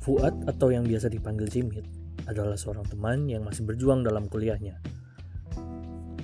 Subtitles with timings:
[0.00, 1.84] Fuad atau yang biasa dipanggil Jimit
[2.24, 4.80] adalah seorang teman yang masih berjuang dalam kuliahnya.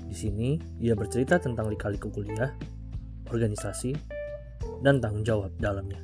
[0.08, 2.56] Di sini, ia bercerita tentang lika-liku kuliah,
[3.28, 3.92] organisasi,
[4.80, 6.00] dan tanggung jawab dalamnya.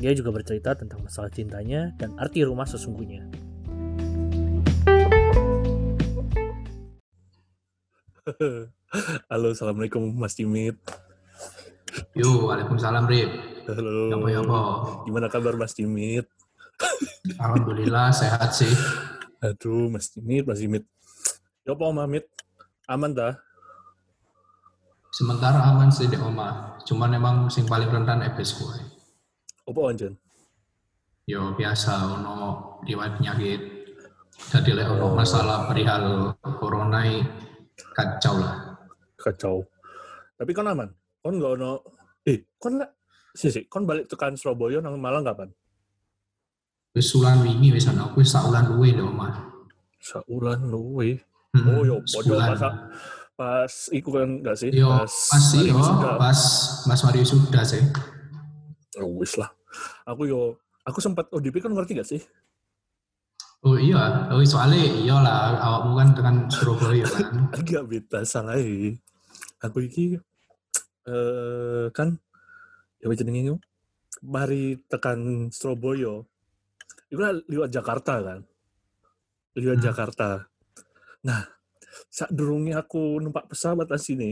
[0.00, 3.28] Dia juga bercerita tentang masalah cintanya dan arti rumah sesungguhnya.
[9.28, 10.80] Halo, Assalamualaikum Mas Jimit.
[12.16, 13.28] Yo, Waalaikumsalam, Rip.
[13.68, 14.16] Halo.
[14.24, 14.60] Ya, apa?
[15.04, 16.37] Gimana kabar Mas Jimit?
[17.38, 18.70] Alhamdulillah, sehat sih.
[19.38, 20.84] Aduh, Mas Jimit, Mas Jimit.
[21.62, 22.26] Ya apa, Om Amit?
[22.88, 23.36] Aman dah?
[25.12, 26.78] Sementara aman sih di oma.
[26.86, 28.76] Cuman emang sing paling rentan ebes gue.
[29.68, 30.14] Apa Anjan?
[31.28, 32.36] Yo, biasa, ono
[32.86, 33.60] riwayat penyakit.
[34.48, 36.32] Jadi lek ono masalah perihal
[36.62, 37.02] corona
[37.92, 38.78] kacau lah.
[39.18, 39.66] Kacau.
[40.38, 40.88] Tapi kon aman?
[41.20, 41.82] Kon nggak ono...
[42.24, 42.78] Eh, kon.
[43.34, 43.64] Sih, sih.
[43.66, 45.50] Kon balik tekan Surabaya nang Malang kapan?
[46.98, 49.30] Wis sulan wingi wis ana aku saulan luwe di oma.
[50.02, 51.22] Saulan luwe.
[51.54, 52.58] Hmm, Oh, yo, podo sebulan.
[52.58, 52.74] pas,
[53.38, 54.70] pas iku kan nggak sih?
[54.74, 56.10] Yo, pas sih hari yo, wisuda.
[56.18, 56.40] pas
[56.90, 57.82] Mas Mario sudah sih.
[58.98, 59.46] Oh, wis lah.
[60.10, 60.58] Aku yo...
[60.82, 62.18] Aku sempat ODP kan ngerti gak sih?
[63.60, 67.46] Oh iya, oh soalnya iya lah, awakmu kan tekan Surabaya kan.
[67.60, 68.96] agak beda salah eh.
[69.60, 70.14] aku iki
[71.04, 72.16] eh kan
[73.02, 73.58] ya jenenge
[74.22, 76.22] mari tekan Surabaya
[77.08, 78.40] itu kan lewat Jakarta kan
[79.56, 79.86] lewat Hmm.
[79.90, 80.28] Jakarta
[81.24, 81.42] nah
[82.08, 84.30] saat durungnya aku numpak pesawat di sini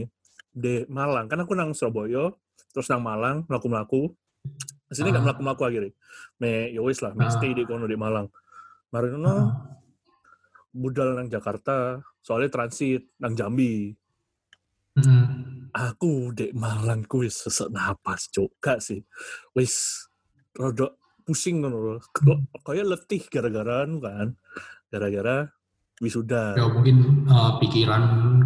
[0.49, 2.31] di Malang kan aku nang Surabaya
[2.71, 4.01] terus nang Malang melaku melaku
[4.87, 5.25] sini nggak Ah.
[5.27, 5.91] melaku melaku akhirnya
[6.39, 7.33] me ya wis lah me Ah.
[7.33, 8.29] stay di kono di Malang
[8.89, 9.45] mari no Ah.
[10.71, 13.91] budal nang Jakarta soalnya transit nang Jambi
[14.97, 15.69] Hmm.
[15.77, 19.03] aku dek Malang kuwi sesek napas cuk gak sih
[19.53, 20.07] wis
[20.57, 20.89] rada
[21.27, 21.95] pusing ngono lho.
[21.99, 24.31] Kok- kayak letih gara-gara anu kan
[24.87, 25.51] gara-gara
[25.99, 26.55] wisuda.
[26.55, 28.03] Ya mungkin eh, pikiran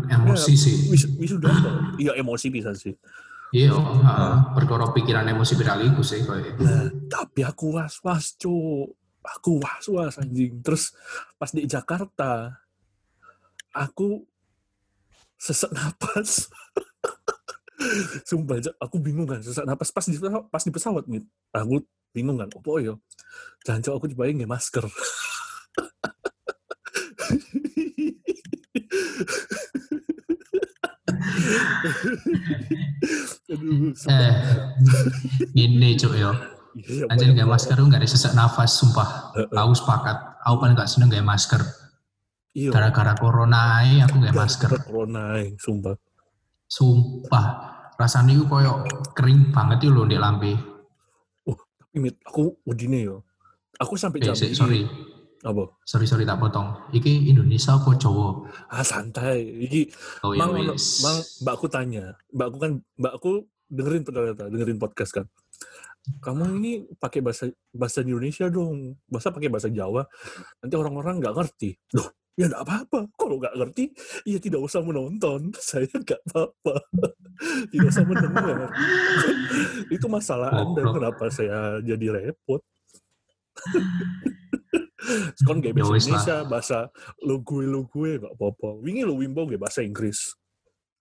[0.09, 0.75] emosi sih.
[0.89, 1.53] Wis, wisuda
[2.01, 2.97] iya emosi bisa sih.
[3.51, 6.55] Iya, uh, perkara pikiran emosi beraliku sih kayak.
[6.55, 8.95] nah, tapi aku was-was cuk.
[9.21, 10.63] Aku was-was anjing.
[10.63, 10.95] Terus
[11.35, 12.63] pas di Jakarta
[13.75, 14.23] aku
[15.35, 16.47] sesek napas
[18.27, 21.23] Sumpah, aku bingung kan, sesak napas pas di pesawat, pas di pesawat nih.
[21.55, 21.83] Aku
[22.15, 22.99] bingung kan, opo yo.
[23.67, 24.85] Jangan aku dibayang nggak masker.
[33.51, 34.19] Aduh, sumpah.
[34.21, 34.33] Eh,
[35.57, 36.31] ini cuk yo.
[36.71, 37.51] Iya, Anjir banyak gak banget.
[37.51, 39.35] masker tuh gak ada sesak nafas, sumpah.
[39.35, 40.17] Aku sepakat.
[40.47, 41.59] Aku paling gak seneng gak masker.
[42.55, 44.71] Iya, Gara-gara corona aku gak masker.
[44.87, 45.95] corona, sumpah.
[46.71, 47.45] Sumpah.
[48.01, 48.81] Rasanya itu koyo
[49.13, 50.57] kering banget itu loh di lambe.
[51.45, 53.21] Tapi Mit, aku udine yo.
[53.77, 54.87] Aku sampai Eh, jam sik, sorry.
[55.41, 55.73] Apa?
[55.85, 56.69] Sorry, sorry tak potong.
[56.93, 58.45] Iki Indonesia apa Jawa?
[58.69, 59.41] Ah santai.
[59.67, 59.81] Iki
[60.23, 61.01] Oh ya Mang, wis.
[61.01, 63.31] mang, mbakku tanya, mbakku kan, mbakku
[63.67, 65.25] dengerin ternyata, dengerin podcast kan.
[66.21, 70.05] Kamu ini pakai bahasa bahasa Indonesia dong, bahasa pakai bahasa Jawa.
[70.61, 71.77] Nanti orang-orang nggak ngerti.
[71.97, 72.09] Loh,
[72.39, 72.99] ya nggak apa-apa.
[73.15, 73.83] Kalau nggak ngerti,
[74.27, 75.51] ya tidak usah menonton.
[75.59, 76.75] Saya nggak apa-apa.
[77.71, 78.57] tidak usah mendengar.
[79.95, 80.81] Itu masalah Anda.
[80.81, 80.93] Goblok.
[81.01, 82.61] Kenapa saya jadi repot?
[85.43, 85.97] Kon gak Ya bahasa.
[85.97, 86.79] Indonesia, bahasa
[87.25, 88.79] lo gue lo gue gak apa-apa.
[88.79, 90.37] Wingi lo wimbo gak bahasa Inggris.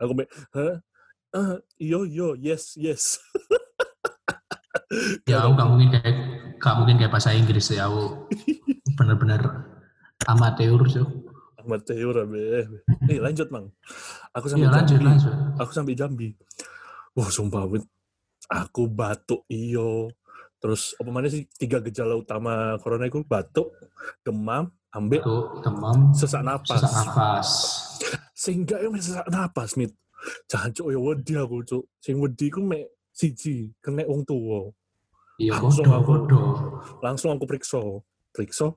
[0.01, 0.25] Aku be,
[0.57, 0.81] hah?
[1.31, 3.23] Ah, iyo iyo, yes yes.
[5.29, 6.17] Ya aku gak mungkin kayak
[6.59, 8.27] gak mungkin kayak bahasa Inggris ya aku
[8.99, 9.41] bener-bener
[10.26, 11.04] amatir sih.
[11.56, 12.64] Ahmad Tehur be.
[13.04, 13.69] Nih lanjut mang.
[14.32, 15.06] Aku sampai Iya lanjut Jambi.
[15.06, 15.34] lanjut.
[15.56, 16.28] Aku sampai Jambi.
[17.12, 17.84] Wah sumpah Win.
[18.48, 20.08] Aku batuk iyo.
[20.56, 23.72] Terus apa mana sih tiga gejala utama corona itu batuk,
[24.20, 25.25] demam, ambek
[25.58, 26.76] demam, sesak napas.
[26.76, 27.48] sesak nafas.
[28.34, 29.92] sehingga yang sesak napas mit
[30.47, 34.69] jangan cuk ya wedi aku cuk sing wedi ku mek siji kena wong tua
[35.37, 36.49] Iya Langsung bodoh aku- bodoh.
[37.00, 37.81] langsung aku periksa
[38.31, 38.73] periksa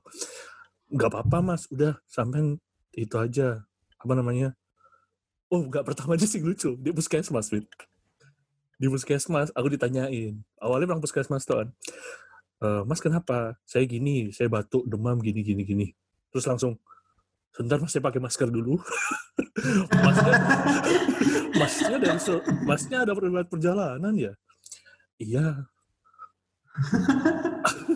[0.92, 1.68] nggak apa-apa mas.
[1.70, 2.58] Udah sampai
[2.96, 3.64] itu aja.
[4.00, 4.52] Apa namanya?
[5.48, 6.76] Oh nggak pertama aja sih lucu.
[6.80, 7.68] Di puskesmas mit
[8.78, 10.34] di puskesmas aku ditanyain.
[10.58, 11.62] Awalnya bilang puskesmas tuh
[12.62, 13.56] "Eh, mas kenapa?
[13.64, 15.86] Saya gini saya batuk demam gini gini gini.
[16.34, 16.76] Terus langsung
[17.54, 18.78] sebentar mas saya pakai masker dulu.
[20.04, 20.36] Masnya
[21.54, 22.18] masnya dari
[22.66, 23.14] masnya ada
[23.46, 24.32] perjalanan ya?
[25.22, 25.70] Iya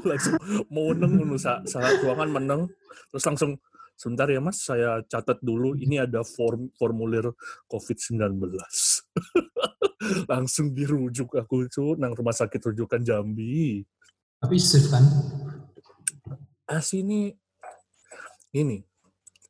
[0.10, 0.34] langsung
[0.70, 0.92] mau
[1.38, 2.62] sa- saat ruangan meneng.
[3.10, 3.50] Terus langsung
[3.98, 5.74] sebentar ya mas saya catat dulu.
[5.74, 7.32] Ini ada form formulir
[7.70, 8.38] COVID-19
[10.32, 13.82] langsung dirujuk aku cu nang rumah sakit rujukan Jambi.
[14.38, 15.04] Tapi safe kan?
[16.68, 17.32] asini
[18.52, 18.84] ini.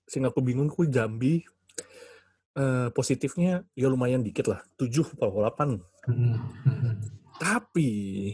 [0.07, 1.43] Sing aku bingung ku Jambi.
[2.59, 4.63] Eh, positifnya ya lumayan dikit lah.
[4.81, 5.79] 7 atau 8
[6.09, 6.95] Hmm, hmm.
[7.37, 8.33] tapi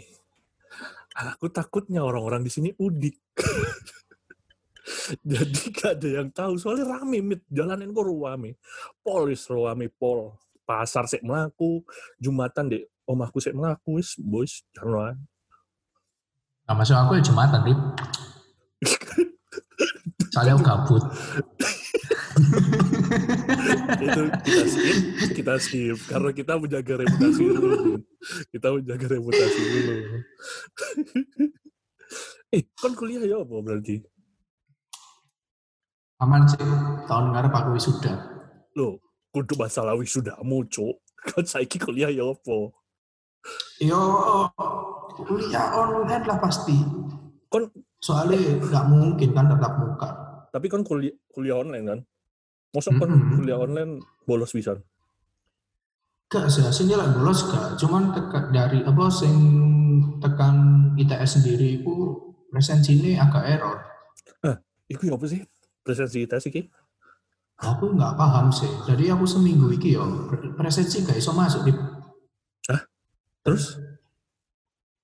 [1.15, 3.15] aku takutnya orang-orang di sini udik.
[5.31, 7.41] Jadi gak ada yang tahu soalnya rame mit.
[7.49, 8.61] Jalanan kok rame.
[9.01, 10.35] Polis rame pol.
[10.65, 11.85] Pasar sek melaku
[12.17, 15.21] jumatan deh omahku sek melaku wis boys jangan
[16.65, 17.77] Nah, masuk aku ya Jumatan, Rip.
[20.33, 21.05] Soalnya aku gabut.
[24.01, 24.97] itu kita skip
[25.37, 25.97] kita skip.
[26.09, 28.01] Karena kita menjaga reputasi dulu.
[28.51, 29.95] Kita menjaga reputasi dulu.
[32.55, 34.03] Eh kan kuliah ya apa berarti?
[36.23, 36.63] Aman sih,
[37.11, 38.15] tahun ngarep aku wisuda.
[38.75, 38.99] lo
[39.31, 40.99] kudu masalah wisudamu cuk.
[41.25, 42.71] Kan saiki kuliah ya apa?
[43.81, 44.01] Yo,
[45.25, 46.77] kuliah online lah pasti.
[47.51, 50.11] Kon- Soalnya nggak mungkin kan tetap muka.
[50.53, 52.01] tapi kan kuliah kuliah online kan
[52.75, 53.39] masa kan Mm-mm.
[53.39, 54.75] kuliah online bolos bisa
[56.27, 57.79] Gak sih, hasilnya lah bolos gak.
[57.79, 59.35] Cuman teka, dari apa sing
[60.19, 61.95] tekan ITS sendiri itu
[62.51, 63.79] presensi ini agak error.
[64.91, 65.47] Iku ya apa sih
[65.87, 66.63] presensi kita sih Ki?
[67.63, 68.67] Aku nggak paham sih.
[68.83, 71.73] Jadi aku seminggu iki yo pre- presensi gak iso masuk di
[73.45, 73.77] terus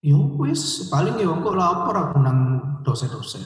[0.01, 2.39] yo wis paling yo kok lapor aku nang
[2.81, 3.45] dosen-dosen.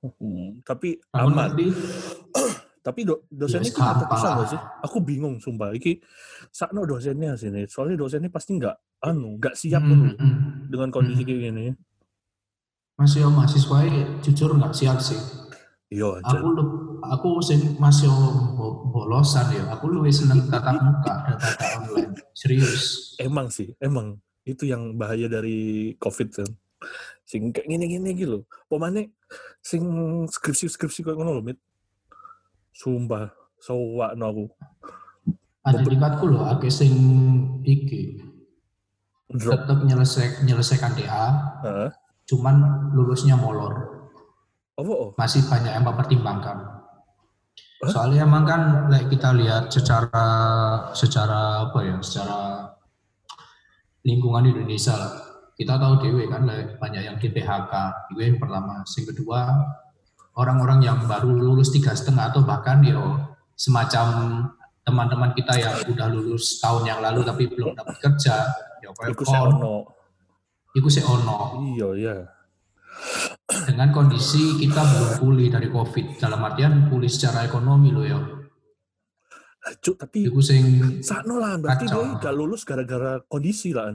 [0.00, 1.68] hmm, tapi Aku aman nanti
[2.80, 4.48] tapi do, dosennya Ya, itu terpisah nggak lah.
[4.48, 6.00] sih aku bingung sumpah iki
[6.48, 8.72] sakno dosennya sini soalnya dosennya pasti nggak
[9.02, 10.36] anu nggak siap Hmm, dulu hmm.
[10.66, 11.28] dengan kondisi Hmm.
[11.28, 11.64] kayak gini
[12.96, 13.78] masih mahasiswa
[14.20, 15.16] jujur nggak siap sih.
[15.88, 16.64] iya Aku lu,
[17.02, 18.12] aku sing masih
[18.52, 19.72] bo- bolosan ya.
[19.72, 22.12] Aku lebih seneng tatap muka daripada online.
[22.32, 23.16] Serius.
[23.16, 25.58] emang sih emang itu yang bahaya dari
[25.96, 26.48] covid kan
[27.22, 29.12] sing kayak gini-gini gitu pemane
[29.60, 29.80] sing
[30.26, 31.58] skripsi-skripsi kayak ngono lho mit
[32.74, 33.30] sumpah
[33.60, 34.46] sewak no aku
[35.60, 36.96] Ada tingkatku loh, aku sing
[37.60, 38.16] iki
[39.28, 41.24] drop tetap nyelesai nyelesaikan DA,
[41.62, 41.88] Heeh.
[42.24, 44.00] cuman lulusnya molor.
[44.80, 46.56] apa oh Masih banyak yang mempertimbangkan.
[47.84, 47.90] Hah?
[47.92, 50.26] Soalnya emang kan like kita lihat secara
[50.96, 52.72] secara apa ya, secara
[54.00, 55.12] lingkungan di Indonesia lah.
[55.60, 57.72] Kita tahu dewe kan like, banyak yang di PHK.
[58.16, 58.80] Itu yang pertama.
[58.80, 59.40] Yang kedua
[60.38, 63.18] orang-orang yang baru lulus tiga setengah atau bahkan yo
[63.58, 64.06] semacam
[64.86, 68.50] teman-teman kita yang udah lulus tahun yang lalu tapi belum dapat kerja.
[68.80, 70.00] Kayak iku ono
[70.74, 71.58] iku sih ono.
[71.74, 72.14] iya iya
[73.50, 76.22] Dengan kondisi kita belum pulih dari COVID.
[76.22, 78.18] Dalam artian pulih secara ekonomi loh ya.
[79.60, 82.00] Cuk, tapi Iku sing sakno lah berarti Kacau.
[82.00, 83.92] dia gak lulus gara-gara kondisi lah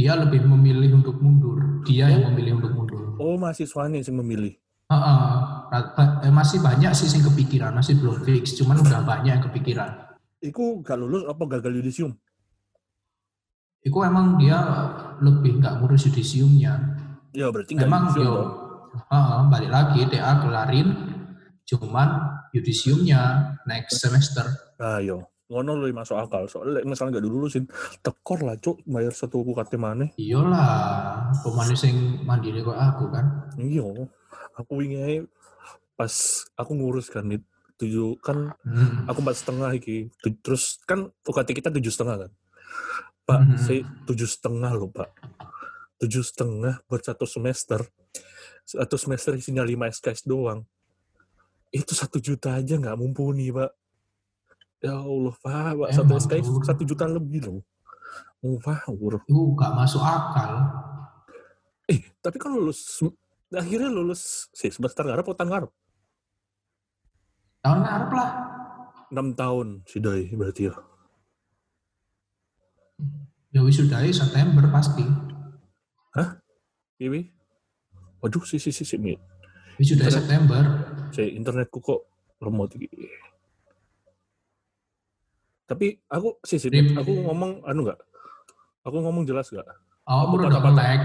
[0.00, 1.84] dia lebih memilih untuk mundur.
[1.84, 3.00] Dia yang memilih untuk mundur.
[3.20, 4.56] oh mahasiswanya yang memilih
[4.90, 8.58] Ba- eh, masih banyak sih yang kepikiran, masih belum fix.
[8.58, 10.10] Cuman udah banyak yang kepikiran.
[10.42, 12.16] Iku gak lulus apa gagal yudisium
[13.80, 14.56] Itu emang dia
[15.20, 16.74] lebih nggak ngurus yudisiumnya.
[17.30, 18.34] ya berarti gak Emang yudisium yo,
[19.08, 20.88] heeh, balik lagi TA kelarin,
[21.64, 22.08] cuman
[22.50, 24.44] yudisiumnya next semester.
[24.76, 25.30] Nah, yo.
[25.50, 26.46] Ngono lu masuk akal.
[26.46, 27.64] Soalnya misalnya gak dilulusin,
[28.02, 30.06] tekor lah cuk bayar satu UKT mana.
[30.14, 33.50] Iyalah, pemanis sing mandiri kok aku kan.
[33.58, 33.86] Iya.
[34.58, 35.16] Aku wingi ae
[35.94, 36.12] pas
[36.56, 37.26] aku ngurus kan
[37.76, 39.08] tujuh kan Hmm.
[39.08, 40.08] aku empat setengah iki.
[40.44, 42.32] Terus kan UKT kita tujuh setengah kan?
[43.24, 43.56] Pak Mhm.
[43.56, 45.08] saya tujuh setengah loh pak.
[46.00, 47.84] Tujuh setengah buat satu semester.
[48.64, 50.64] Satu semester isinya lima SKS doang.
[51.70, 53.70] Itu satu juta aja nggak mumpuni pak.
[54.80, 55.88] Ya Allah pak, pak.
[55.92, 57.60] Satu SKS satu juta lebih loh.
[58.40, 59.20] Ngawur.
[59.28, 60.52] Itu nggak masuk akal.
[61.86, 63.02] eh tapi kan lulus
[63.50, 65.72] akhirnya lulus sih semester ngarep atau tahun ngarep
[67.60, 68.30] Tahun ngarep lah.
[69.10, 70.74] enam tahun sih doi berarti ya
[73.50, 75.02] Ya wisudai September pasti.
[77.00, 77.32] Iwi
[78.20, 79.16] waduh sih sih sih sih Mi.
[79.80, 80.12] Wisudai.
[80.12, 80.62] September.
[81.10, 82.04] saya internetku kok
[82.38, 82.86] lemot iki.
[85.64, 86.94] Tapi aku sih sih Rip.
[86.94, 87.98] aku ngomong anu nggak?
[88.84, 89.64] Aku ngomong jelas nggak?
[90.06, 91.00] Oh, Aku udah patah-patah.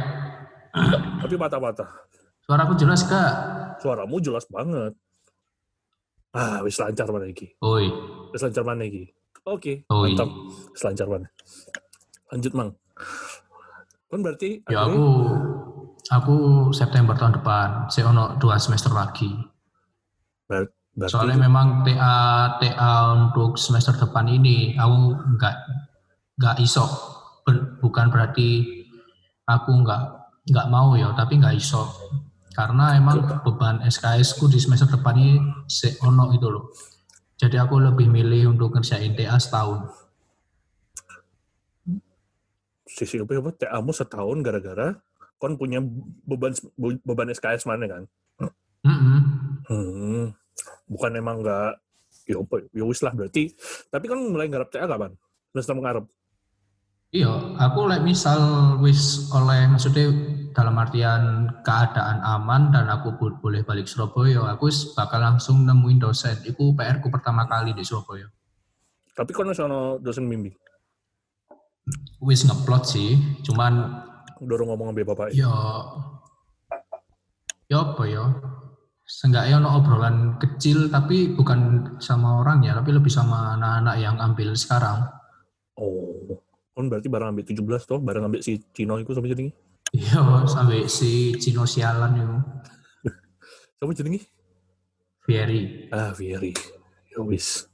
[1.24, 1.90] Tapi patah-patah.
[2.46, 3.34] Suaraku jelas kak.
[3.82, 4.94] Suaramu jelas banget.
[6.30, 7.58] Ah, wis lancar mana iki?
[7.58, 7.88] Oi,
[8.30, 9.08] Wis lancar mana iki?
[9.48, 10.14] Oke, oi.
[10.14, 10.30] mantap.
[10.70, 11.28] Wis lancar mana?
[12.30, 12.72] Lanjut, Mang.
[14.06, 15.06] Kan berarti Ya akhirnya- aku,
[16.12, 16.36] aku
[16.70, 17.90] September tahun depan.
[17.90, 19.32] Saya ono dua semester lagi.
[20.46, 22.16] berarti Soalnya memang TA
[22.56, 24.96] TA untuk semester depan ini aku
[25.36, 25.56] nggak
[26.38, 26.86] nggak iso.
[27.82, 28.64] Bukan berarti
[29.44, 30.02] aku nggak
[30.46, 31.84] nggak mau ya, tapi nggak iso.
[32.56, 35.36] Karena emang beban SKS ku di semester depan ini
[35.68, 36.72] se ono itu loh.
[37.36, 39.92] Jadi aku lebih milih untuk ngerjain TA setahun.
[42.88, 44.96] Sisi apa apa TA-mu setahun gara-gara
[45.36, 45.84] kon punya
[46.24, 48.04] beban beban SKS mana kan?
[48.88, 49.20] Mm-mm.
[49.68, 50.26] Hmm.
[50.88, 51.76] Bukan emang nggak
[52.24, 53.52] ya apa ya wis lah berarti.
[53.92, 55.12] Tapi kan mulai ngarep TA kapan?
[55.52, 56.08] Terus ngarep.
[57.12, 58.40] Iya, aku like misal
[58.80, 60.12] wis oleh maksudnya
[60.56, 66.40] dalam artian keadaan aman dan aku bo- boleh balik Surabaya, aku bakal langsung nemuin dosen.
[66.48, 68.32] Iku PR ku pertama kali di Surabaya.
[69.12, 70.56] Tapi kon masih ono dosen bimbing.
[72.24, 74.04] Wis ngeplot sih, cuman
[74.40, 75.28] Dorong ngomong sama bapak.
[75.32, 75.52] ya
[77.72, 78.24] ya apa ya?
[79.06, 84.56] Seenggaknya ono obrolan kecil tapi bukan sama orang ya, tapi lebih sama anak-anak yang ambil
[84.58, 85.06] sekarang.
[85.78, 86.42] Oh.
[86.76, 89.56] Kon berarti bareng ambil 17 toh, bareng ambil si Cino itu sama jenengi.
[89.94, 92.38] Iya, sampai si Cino sialan itu,
[93.75, 94.24] Sama jenengi?
[95.25, 95.89] Fieri.
[95.92, 96.54] Ah, Vieri.
[97.12, 97.70] Ya wis.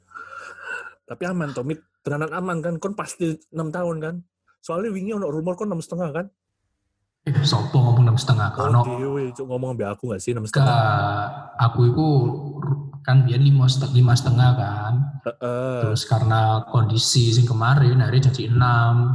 [1.06, 1.80] Tapi aman, Tomit.
[2.02, 2.74] Tenanan aman kan?
[2.82, 4.16] Kon pasti 6 tahun kan?
[4.60, 6.26] Soalnya wingi ono rumor kon 6 setengah kan?
[7.22, 8.50] Eh, sopo ngomong enam setengah?
[8.50, 9.30] Karena Oh, dewe.
[9.30, 11.54] Cuk, ngomong ambil aku gak sih 6 ke setengah?
[11.62, 12.08] aku itu
[13.06, 14.94] kan biar lima setengah, lima setengah kan.
[15.30, 15.78] Heeh.
[15.86, 19.14] Terus karena kondisi sing kemarin akhirnya jadi enam.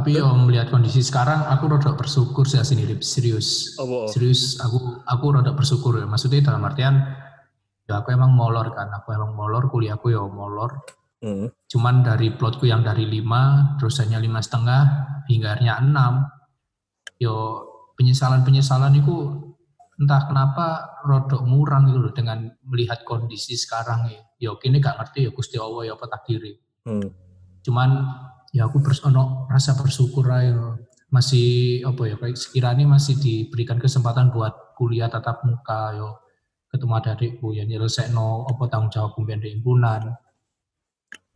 [0.00, 3.04] Tapi yo melihat kondisi sekarang aku rada bersyukur sih Lip.
[3.04, 3.76] serius.
[3.76, 4.08] Apa?
[4.08, 6.08] Serius aku aku rada bersyukur ya.
[6.08, 7.04] Maksudnya dalam artian
[7.84, 8.88] ya aku emang molor kan.
[8.96, 10.80] Aku emang molor kuliahku ya molor.
[11.20, 11.52] Hmm.
[11.68, 14.82] Cuman dari plotku yang dari lima, terus hanya lima setengah,
[15.28, 16.24] hingga akhirnya enam.
[17.20, 17.60] Yo
[18.00, 19.16] penyesalan-penyesalan itu
[20.00, 24.24] entah kenapa rodok murang gitu loh dengan melihat kondisi sekarang ya.
[24.40, 26.56] Yo kini gak ngerti ya Gusti Allah ya apa takdiri.
[26.88, 27.04] Hmm.
[27.60, 28.00] Cuman
[28.50, 30.78] ya aku bers ono rasa bersyukur aja
[31.10, 36.22] masih apa ya kayak sekiranya masih diberikan kesempatan buat kuliah tatap muka yo
[36.70, 40.14] ketemu adikku ya nyelesaikno apa tanggung jawab di himpunan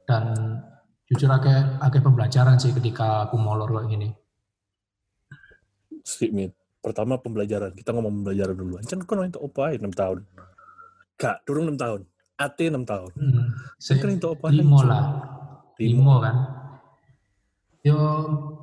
[0.07, 0.25] dan
[1.11, 4.09] jujur akeh akeh pembelajaran sih ketika aku molor kayak gini
[6.31, 6.53] Mit.
[6.85, 7.73] Pertama pembelajaran.
[7.73, 8.77] Kita ngomong pembelajaran dulu.
[8.77, 10.19] Ancan kon itu apa 6 tahun?
[11.17, 12.01] Gak, durung 6 tahun.
[12.37, 13.11] AT 6 tahun.
[13.17, 13.47] hmm.
[13.81, 14.47] Saya kan itu apa?
[14.53, 15.05] limo lah
[15.79, 16.64] limo kan
[17.85, 17.99] yo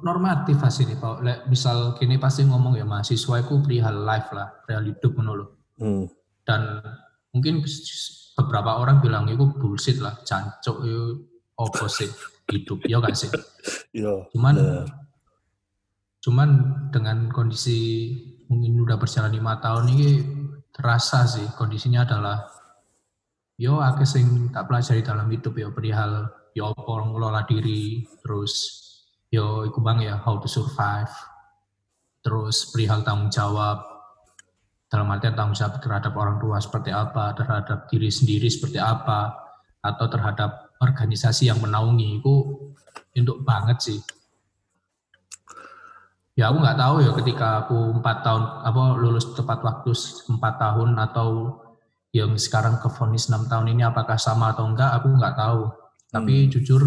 [0.02, 1.16] normatif pasti nih Pak.
[1.22, 6.06] Lek misal kini pasti ngomong ya mahasiswa itu perihal life lah perihal hidup menurut Hmm.
[6.46, 6.78] dan
[7.34, 7.66] mungkin
[8.38, 11.26] beberapa orang bilang itu bullshit lah cancok itu
[11.58, 12.06] apa sih
[12.54, 13.30] hidup ya gak sih
[13.98, 14.30] Iya.
[14.30, 14.86] cuman bener.
[16.22, 16.50] cuman
[16.94, 18.14] dengan kondisi
[18.46, 20.08] mungkin udah berjalan lima tahun ini
[20.70, 22.46] terasa sih kondisinya adalah
[23.58, 28.54] yo akeh sing tak pelajari dalam hidup ya perihal yo apa ngelola diri terus
[29.32, 31.10] yo iku bang ya how to survive.
[32.22, 33.82] Terus perihal tanggung jawab.
[34.92, 39.32] Dalam artian tanggung jawab terhadap orang tua seperti apa terhadap diri sendiri seperti apa
[39.80, 42.20] atau terhadap organisasi yang menaungi.
[42.20, 42.36] Itu
[43.16, 44.00] untuk banget sih.
[46.36, 49.92] Ya aku nggak tahu ya ketika aku empat tahun apa lulus tepat waktu
[50.32, 51.60] empat tahun atau
[52.12, 55.72] yang sekarang ke vonis enam tahun ini apakah sama atau enggak aku nggak tahu.
[56.12, 56.50] Tapi Hmm.
[56.52, 56.84] jujur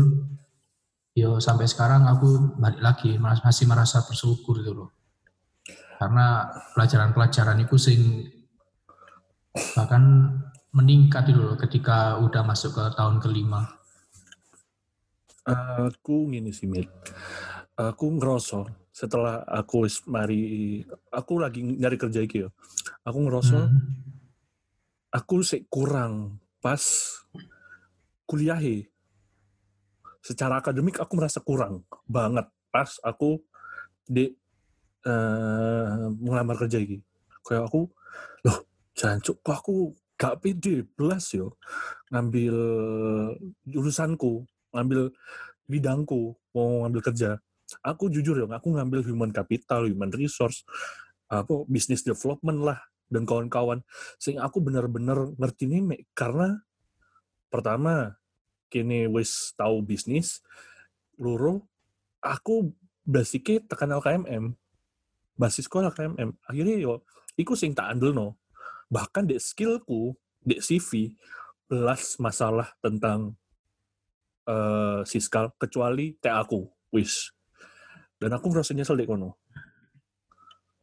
[1.15, 4.91] yo sampai sekarang aku balik lagi mas- masih merasa bersyukur gitu loh
[6.03, 8.01] karena pelajaran-pelajaran itu sing
[9.79, 10.03] bahkan
[10.75, 13.63] meningkat gitu loh ketika udah masuk ke tahun kelima
[15.45, 16.89] Aku gini sih, Mit.
[17.77, 20.81] Aku ngerasa setelah aku mari
[21.13, 22.51] aku lagi nyari kerja iki ya.
[23.05, 23.77] Aku ngerasa Hmm.
[25.13, 26.81] aku sih kurang pas
[28.25, 28.57] kuliah
[30.25, 33.45] secara akademik aku merasa kurang banget pas aku
[34.09, 34.33] di
[35.05, 37.05] eh mengelamar kerja iki.
[37.45, 37.93] Kayak aku
[38.49, 38.59] loh
[38.97, 41.61] jancuk kok aku gak pede belas yo
[42.09, 42.57] ngambil
[43.69, 45.13] jurusanku ngambil
[45.69, 47.37] bidangku mau ngambil kerja.
[47.85, 50.65] Aku jujur ya aku ngambil human capital human resource
[51.29, 52.81] apa business development lah
[53.13, 53.85] dan kawan-kawan.
[54.17, 56.65] Sing aku benar-benar ngerti nih karena
[57.53, 58.17] pertama
[58.75, 60.43] kini wis tahu bisnis
[61.15, 61.63] loro
[62.19, 62.75] aku
[63.07, 64.51] basicnya tekan LKMM
[65.39, 67.07] basis sekolah LKMM akhirnya yo
[67.39, 68.35] iku sing tak andel no
[68.91, 71.15] bahkan dek skillku dek CV
[71.71, 73.39] belas masalah tentang
[74.45, 77.33] eh siskal kecuali teh aku wis.
[78.21, 79.41] Dan aku ngerasa nyesel dek kono.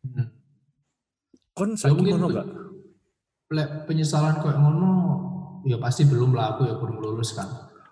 [0.01, 0.27] Hmm.
[1.53, 2.47] kon Ya mungkin pe- gak?
[3.85, 4.91] penyesalan kayak ngono
[5.67, 7.45] ya pasti belum lah aku ya belum lulus kan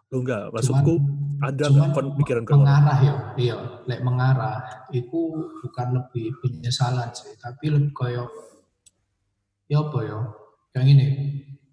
[0.09, 0.95] lo enggak cuman maksudku
[1.39, 4.59] ada Cuman nggak kon pikiran ke mengarah ya, iya, lek mengarah,
[4.91, 5.19] itu
[5.63, 8.27] bukan lebih penyesalan sih, tapi lebih koyo,
[9.71, 10.19] ya apa ya,
[10.75, 11.07] kayak gini,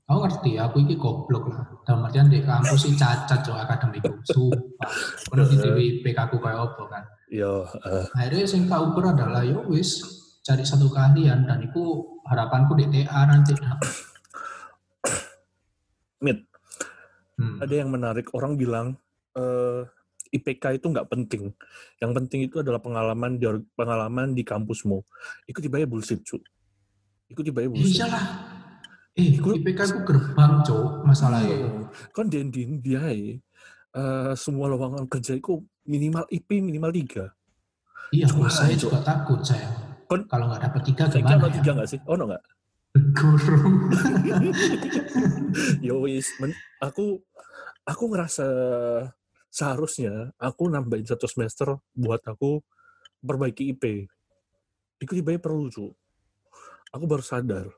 [0.07, 4.87] aku ngerti, aku ini goblok lah, dalam artian di kampus sih cacat jo akademiku, sumpah,
[5.35, 9.59] karena di TWP aku kayak apa kan, Ya, eh, akhirnya yang tak ukur adalah ya
[9.67, 9.99] wis
[10.47, 11.43] cari satu keahlian.
[11.43, 13.51] Dan itu harapanku di TA nanti.
[16.23, 16.47] Mit,
[17.37, 17.61] Hmm.
[17.61, 18.97] ada yang menarik orang bilang
[19.37, 19.85] eh,
[20.33, 21.53] IPK itu nggak penting.
[22.01, 23.45] Yang penting itu adalah pengalaman di
[23.77, 25.05] pengalaman di kampusmu.
[25.45, 26.41] Itu tiba bullshit, cu.
[27.29, 28.01] Itu tiba Ya bullshit.
[28.01, 28.25] iyalah.
[29.17, 31.57] Eh, Iku- IPK ku gerbang, Cok, masalahnya.
[31.57, 37.25] Oh, kan di di India eh, semua lowongan kerja itu minimal IP minimal tiga.
[38.13, 39.69] Iya, Cuma, saya juga takut saya.
[40.07, 41.55] Kon- Kalau nggak dapat tiga gimana kira ya?
[41.61, 42.01] tiga nggak sih?
[42.05, 42.43] Oh no nggak?
[43.15, 43.91] Gurung.
[45.87, 47.21] Yo wis, men- aku
[47.87, 48.47] aku ngerasa
[49.49, 52.61] seharusnya aku nambahin satu semester buat aku
[53.25, 54.05] perbaiki IP.
[55.01, 55.93] Itu tiba perlu cu.
[56.93, 57.69] Aku baru sadar.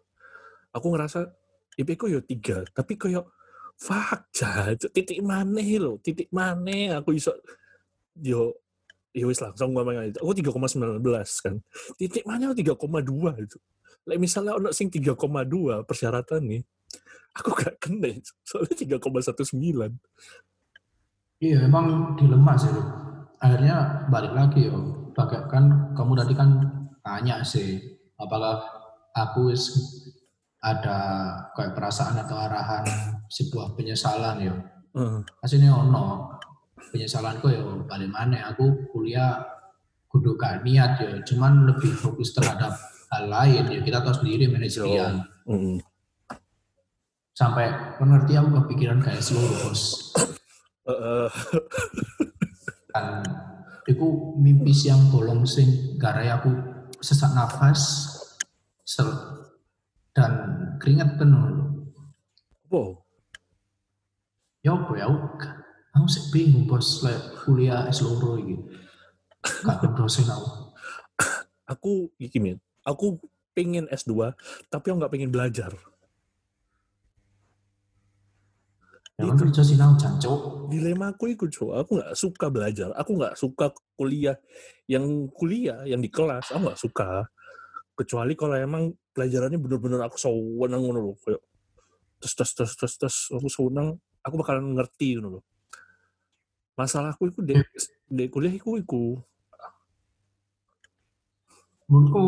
[0.75, 1.31] Aku ngerasa
[1.79, 3.31] IP ku yo tiga, tapi koyo
[3.79, 7.31] fuck jahat, titik mana lo, titik mana aku iso
[8.19, 8.59] yo
[9.15, 10.19] yo wis langsung ngomong aja.
[10.19, 10.99] Aku 3,19
[11.43, 11.55] kan.
[11.95, 12.75] Titik mana 3,2
[13.39, 13.59] itu.
[14.09, 16.65] Like misalnya ono sing 3,2 persyaratan nih,
[17.37, 18.09] aku gak kena
[18.41, 19.53] soalnya 3,19
[21.39, 22.73] Iya, emang dilema sih.
[23.39, 24.75] Akhirnya balik lagi ya.
[25.13, 26.51] Pakai kan kamu tadi kan
[27.05, 27.79] tanya sih,
[28.17, 28.65] apakah
[29.15, 29.53] aku
[30.59, 30.99] ada
[31.55, 32.83] kayak perasaan atau arahan
[33.31, 34.55] sebuah penyesalan ya.
[34.97, 35.21] Heeh.
[35.45, 36.35] Aslinya ono
[36.91, 39.39] penyesalanku ya balik mana aku kuliah
[40.09, 42.73] kudu gak niat ya, cuman lebih fokus terhadap
[43.09, 45.25] hal lain ya kita tahu sendiri manajerial.
[45.49, 45.81] Mm.
[47.33, 47.71] Sampai
[48.03, 50.13] mengerti aku kepikiran kayak seluruh bos.
[52.93, 53.07] Kan
[53.89, 56.53] itu mimpi siang bolong sing garai aku
[57.01, 57.81] sesak nafas
[58.85, 59.09] sel,
[60.13, 60.33] dan
[60.81, 61.73] keringat penuh
[62.69, 62.97] wow.
[64.61, 65.21] ya apa ya aku,
[65.95, 68.61] aku sih bingung bos like, kuliah seluruh ini
[69.65, 70.69] gak dosen aku
[71.69, 72.57] Aku gini,
[72.89, 73.21] aku
[73.53, 74.33] pengen S2,
[74.73, 75.77] tapi aku nggak pengen belajar.
[79.19, 81.75] ya kan kerja sih aku jancok Dilema aku itu, cu.
[81.75, 82.95] Aku nggak suka belajar.
[82.95, 84.39] Aku nggak suka kuliah.
[84.87, 87.27] Yang kuliah, yang di kelas, aku nggak suka.
[87.99, 91.17] Kecuali kalau emang pelajarannya bener-bener aku sewenang ngono loh.
[91.19, 91.43] Kayak
[92.23, 95.45] terus terus terus terus terus aku sewenang, aku bakalan ngerti ngono loh.
[96.79, 97.59] Masalahku itu di,
[98.07, 99.19] di kuliah itu iku.
[101.89, 102.25] Menurutku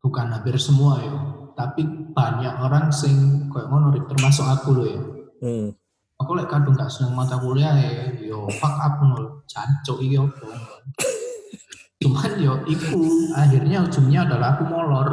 [0.00, 1.14] bukan hampir semua ya.
[1.58, 1.82] Tapi
[2.14, 5.02] banyak orang sing kayak ngono termasuk aku loh ya.
[5.38, 5.70] Hmm.
[6.18, 10.50] aku lek kadung gak seneng mata kuliah ya yo fuck up nol jancok iki opo?
[12.02, 12.98] Cuman yo iku
[13.38, 15.08] akhirnya ujungnya adalah aku molor.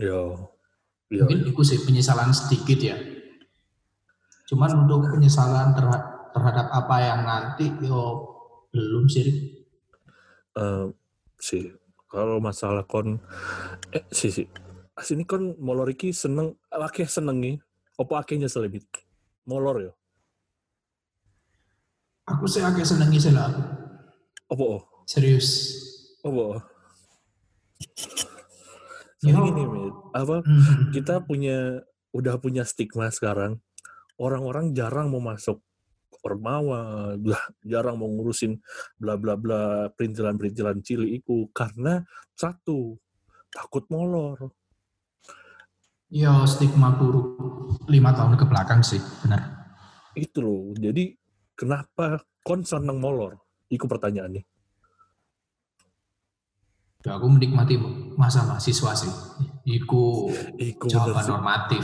[0.00, 0.48] Yo.
[1.12, 1.28] Yo.
[1.28, 2.96] mungkin itu sih penyesalan sedikit ya.
[4.48, 8.24] Cuman untuk penyesalan terha- terhadap apa yang nanti yo
[8.72, 9.28] belum sih
[10.56, 10.84] eh
[11.36, 11.68] sih
[12.10, 13.22] kalau masalah kon
[13.94, 14.50] eh sih sih
[15.00, 17.56] sini kon molor iki seneng akeh senengi
[17.96, 18.84] opo akeh nyesel bit
[19.48, 19.92] molor ya?
[22.28, 23.48] Aku sih agak senengi sih lah
[24.50, 24.82] opo oh?
[25.06, 25.78] serius
[26.26, 26.60] opo
[29.20, 29.36] Yo.
[29.36, 30.36] Soalnya gini Mit, apa?
[30.40, 30.88] Hmm.
[30.96, 31.84] kita punya
[32.16, 33.60] udah punya stigma sekarang.
[34.16, 35.60] Orang-orang jarang mau masuk
[36.24, 37.14] ormawa
[37.64, 38.58] jarang mau ngurusin
[38.96, 42.04] bla bla bla perintilan perintilan cili itu karena
[42.36, 42.96] satu
[43.50, 44.50] takut molor
[46.10, 47.38] Yo stigma buruk
[47.86, 49.62] lima tahun ke belakang sih, benar.
[50.18, 51.14] itu loh jadi
[51.54, 53.38] kenapa kon seneng molor
[53.70, 54.42] itu pertanyaannya
[57.00, 57.80] Ya, aku menikmati
[58.20, 59.08] masa mahasiswa sih.
[59.64, 60.28] Iku
[60.60, 61.80] Iku jawaban normatif.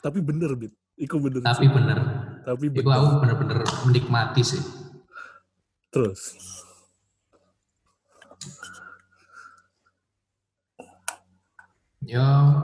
[0.00, 0.72] Tapi bener, Bit.
[0.96, 1.74] Iku bener Tapi sih.
[1.74, 1.98] bener,
[2.44, 2.92] Tapi bener.
[2.92, 4.60] aku bener-bener menikmati sih.
[5.88, 6.36] Terus.
[12.04, 12.60] Ya,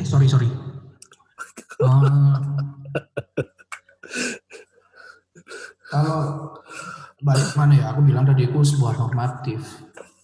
[0.00, 0.48] eh sorry sorry.
[0.48, 2.00] Eh,
[5.92, 6.20] kalau
[7.20, 7.92] balik mana ya?
[7.92, 9.60] Aku bilang tadi itu sebuah normatif.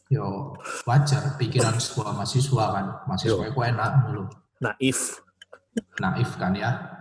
[0.08, 0.56] Yo
[0.88, 2.86] wajar pikiran sebuah mahasiswa kan.
[3.04, 4.24] Mahasiswa itu enak dulu.
[4.64, 5.25] Naif.
[6.00, 7.00] Naif kan ya.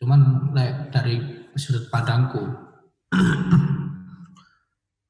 [0.00, 1.20] Cuman like, dari
[1.54, 2.40] sudut pandangku,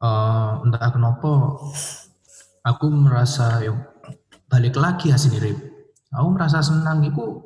[0.07, 1.31] eh, entah kenapa
[2.65, 3.77] aku merasa yo
[4.51, 5.55] balik lagi ya sendiri.
[6.11, 7.39] Aku merasa senang itu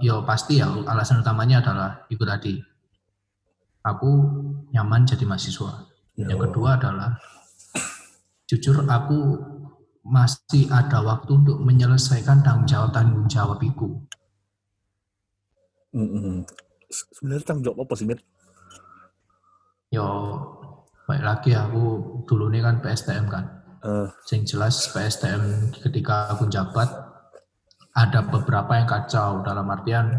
[0.00, 2.56] yo pasti ya alasan utamanya adalah itu tadi.
[3.84, 4.10] Aku
[4.72, 5.72] nyaman jadi mahasiswa.
[6.16, 6.24] Yo.
[6.24, 7.20] Yang kedua adalah
[8.48, 9.18] jujur aku
[10.04, 13.88] masih ada waktu untuk menyelesaikan tanggung jawab tanggung jawab itu.
[15.96, 16.44] Mm-mm.
[16.92, 18.20] Se- Sebenarnya tanggung jawab apa sih, Mit?
[19.88, 20.06] Yo
[21.04, 21.82] baik lagi aku
[22.28, 23.44] dulu ini kan PSTM kan.
[23.84, 26.88] Eh, Yang jelas PSTM ketika aku jabat
[27.94, 30.18] ada beberapa yang kacau dalam artian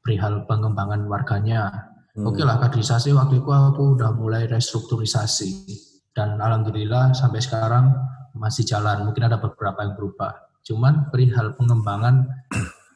[0.00, 1.90] perihal pengembangan warganya.
[2.14, 2.22] hmm.
[2.24, 5.66] Oke lah kaderisasi waktu itu aku udah mulai restrukturisasi
[6.14, 7.90] dan alhamdulillah sampai sekarang
[8.36, 9.08] masih jalan.
[9.08, 10.60] Mungkin ada beberapa yang berubah.
[10.62, 12.26] Cuman perihal pengembangan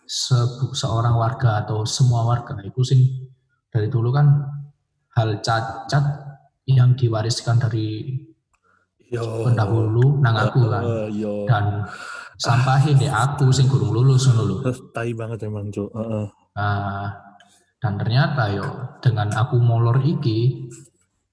[0.04, 2.98] se- seorang warga atau semua warga itu sih
[3.70, 4.26] dari dulu kan
[5.14, 6.04] hal cacat
[6.66, 8.18] yang diwariskan dari
[9.10, 9.42] Yo.
[9.42, 11.42] pendahulu nang aku kan yo.
[11.42, 11.82] dan
[12.38, 14.62] sampahin deh aku sing gurung lulus lho.
[14.62, 15.90] Eh, Tai banget emang, Cuk.
[15.90, 16.26] Heeh.
[16.54, 17.10] Nah,
[17.80, 18.66] dan ternyata yo
[19.02, 20.68] dengan aku molor iki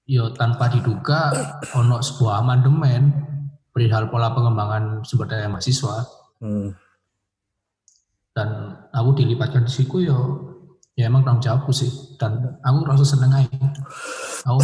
[0.08, 1.30] yo tanpa diduga
[1.76, 3.27] ono sebuah amandemen
[3.78, 6.02] perihal pola pengembangan sumber daya mahasiswa
[6.38, 6.70] Hmm.
[8.30, 10.18] dan aku dilibatkan di situ yo
[10.94, 13.58] ya emang tanggung jawabku sih dan aku rasa seneng aja
[14.46, 14.62] aku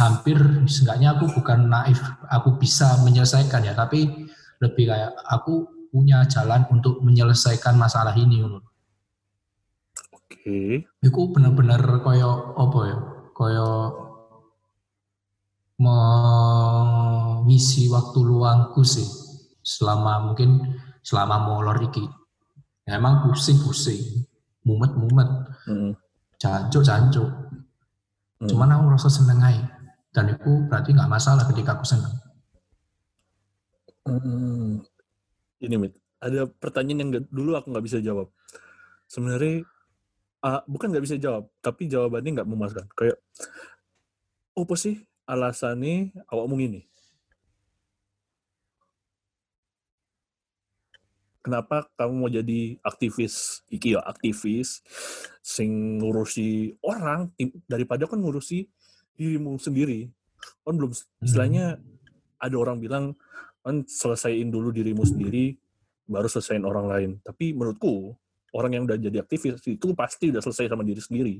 [0.00, 2.00] hampir seenggaknya aku bukan naif
[2.32, 4.28] aku bisa menyelesaikan ya tapi
[4.64, 8.46] lebih kayak aku punya jalan untuk menyelesaikan masalah ini.
[10.14, 10.86] Oke.
[11.02, 12.98] Iku bener-bener koyo apa ya?
[13.34, 13.68] Koyo
[17.40, 19.08] mengisi waktu luangku sih
[19.64, 20.60] selama mungkin
[21.00, 22.04] selama molor iki.
[22.84, 24.26] Ya, emang pusing-pusing,
[24.66, 25.30] mumet-mumet,
[25.64, 25.92] Hmm.
[26.40, 27.28] jancuk-jancuk.
[28.40, 28.48] Hmm.
[28.48, 29.68] Cuman aku rasa seneng aja.
[30.10, 32.12] Dan itu berarti nggak masalah ketika aku seneng.
[34.04, 34.82] Hmm.
[35.60, 35.94] Ini, Mit.
[36.20, 38.28] Ada pertanyaan yang dulu aku nggak bisa jawab.
[39.06, 39.64] Sebenarnya,
[40.42, 42.86] ah, bukan nggak bisa jawab, tapi jawabannya nggak memuaskan.
[42.96, 43.22] Kayak,
[44.56, 46.89] apa sih alasannya awakmu gini?
[51.40, 53.64] Kenapa kamu mau jadi aktivis?
[53.72, 54.84] Iki ya, aktivis,
[55.40, 57.32] sing ngurusi orang,
[57.64, 58.68] daripada kan ngurusi
[59.16, 60.12] dirimu sendiri.
[60.64, 60.92] Kan belum,
[61.24, 61.80] istilahnya
[62.36, 63.16] ada orang bilang,
[63.64, 65.56] kan selesaiin dulu dirimu sendiri
[66.10, 67.10] baru selesaiin orang lain.
[67.24, 68.12] Tapi menurutku
[68.52, 71.36] orang yang udah jadi aktivis itu pasti udah selesai sama diri sendiri.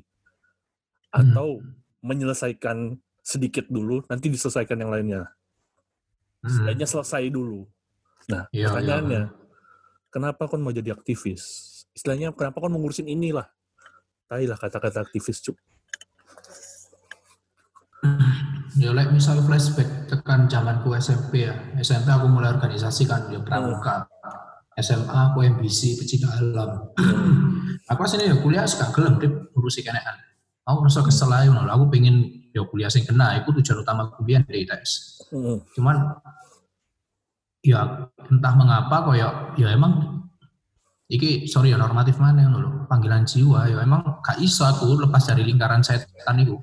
[1.10, 1.60] Atau
[2.00, 5.22] menyelesaikan sedikit dulu nanti diselesaikan yang lainnya.
[6.40, 6.48] Hmm.
[6.48, 7.68] setidaknya selesai dulu.
[8.32, 9.22] Nah Iya, pertanyaannya
[10.10, 11.42] kenapa kon mau jadi aktivis
[11.94, 13.46] istilahnya kenapa kon mau ngurusin inilah
[14.26, 15.56] tai lah kata-kata aktivis cuk
[18.80, 21.52] Ya, like misal flashback tekan zamanku SMP ya.
[21.82, 24.08] SMP aku mulai organisasi kan, ya pramuka.
[24.78, 26.88] SMA aku MBC pecinta alam.
[27.90, 30.16] aku aslinya ya kuliah suka gelem trip ngurusi kenean.
[30.64, 34.64] Aku rasa kesel aja, aku pengen ya kuliah sing kena, itu tujuan utama kuliah dari
[34.64, 35.26] ITS.
[35.34, 35.58] Heeh.
[35.74, 36.16] Cuman
[37.60, 40.24] ya entah mengapa kok ya, ya emang
[41.10, 45.26] iki sorry ya normatif mana ngono lho, panggilan jiwa ya emang gak iso aku lepas
[45.28, 46.56] dari lingkaran setan itu.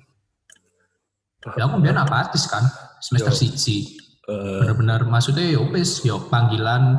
[1.55, 2.65] Ya aku biar apatis kan
[2.99, 3.39] semester Yo.
[3.39, 3.95] siji.
[4.27, 6.97] Eh, Bener-bener maksudnya ya wis ya panggilan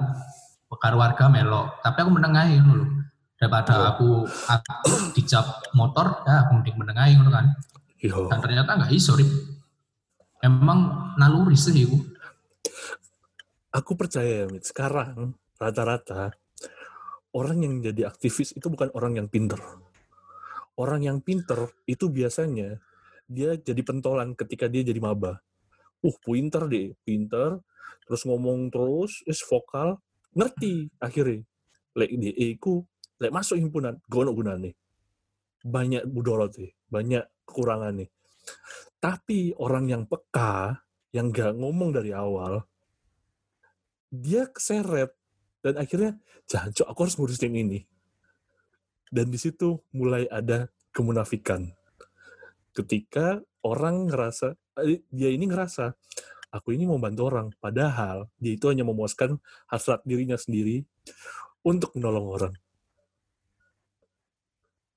[0.78, 1.82] karo warga melok.
[1.82, 2.86] Tapi aku menengahi lho.
[3.38, 3.84] Daripada Yo.
[3.94, 4.08] aku
[4.50, 7.46] aktif dicap motor, ya aku mending menengahi ngono kan.
[7.98, 8.30] yo.
[8.30, 9.30] Dan ternyata nggak iso, Rip.
[10.38, 11.98] Emang naluri sih iku.
[13.72, 16.32] Aku percaya sekarang rata-rata
[17.36, 19.60] orang yang jadi aktivis itu bukan orang yang pinter.
[20.78, 22.78] Orang yang pinter itu biasanya
[23.28, 25.42] dia jadi pentolan ketika dia jadi maba.
[25.98, 27.58] Uh, pinter deh, pinter,
[28.06, 29.98] terus ngomong terus, is vokal,
[30.32, 31.42] ngerti akhirnya.
[31.98, 32.78] Lek di iku,
[33.18, 34.78] lek masuk himpunan, gono gunane.
[35.66, 38.10] Banyak budolot nih, banyak kekurangan nih.
[39.02, 40.78] Tapi orang yang peka,
[41.10, 42.62] yang gak ngomong dari awal,
[44.08, 45.12] dia keseret
[45.60, 46.16] dan akhirnya
[46.46, 47.84] jancok aku harus ngurusin ini
[49.08, 51.68] dan di situ mulai ada kemunafikan
[52.72, 55.92] ketika orang ngerasa eh, dia ini ngerasa
[56.48, 60.84] aku ini mau bantu orang padahal dia itu hanya memuaskan hasrat dirinya sendiri
[61.62, 62.54] untuk menolong orang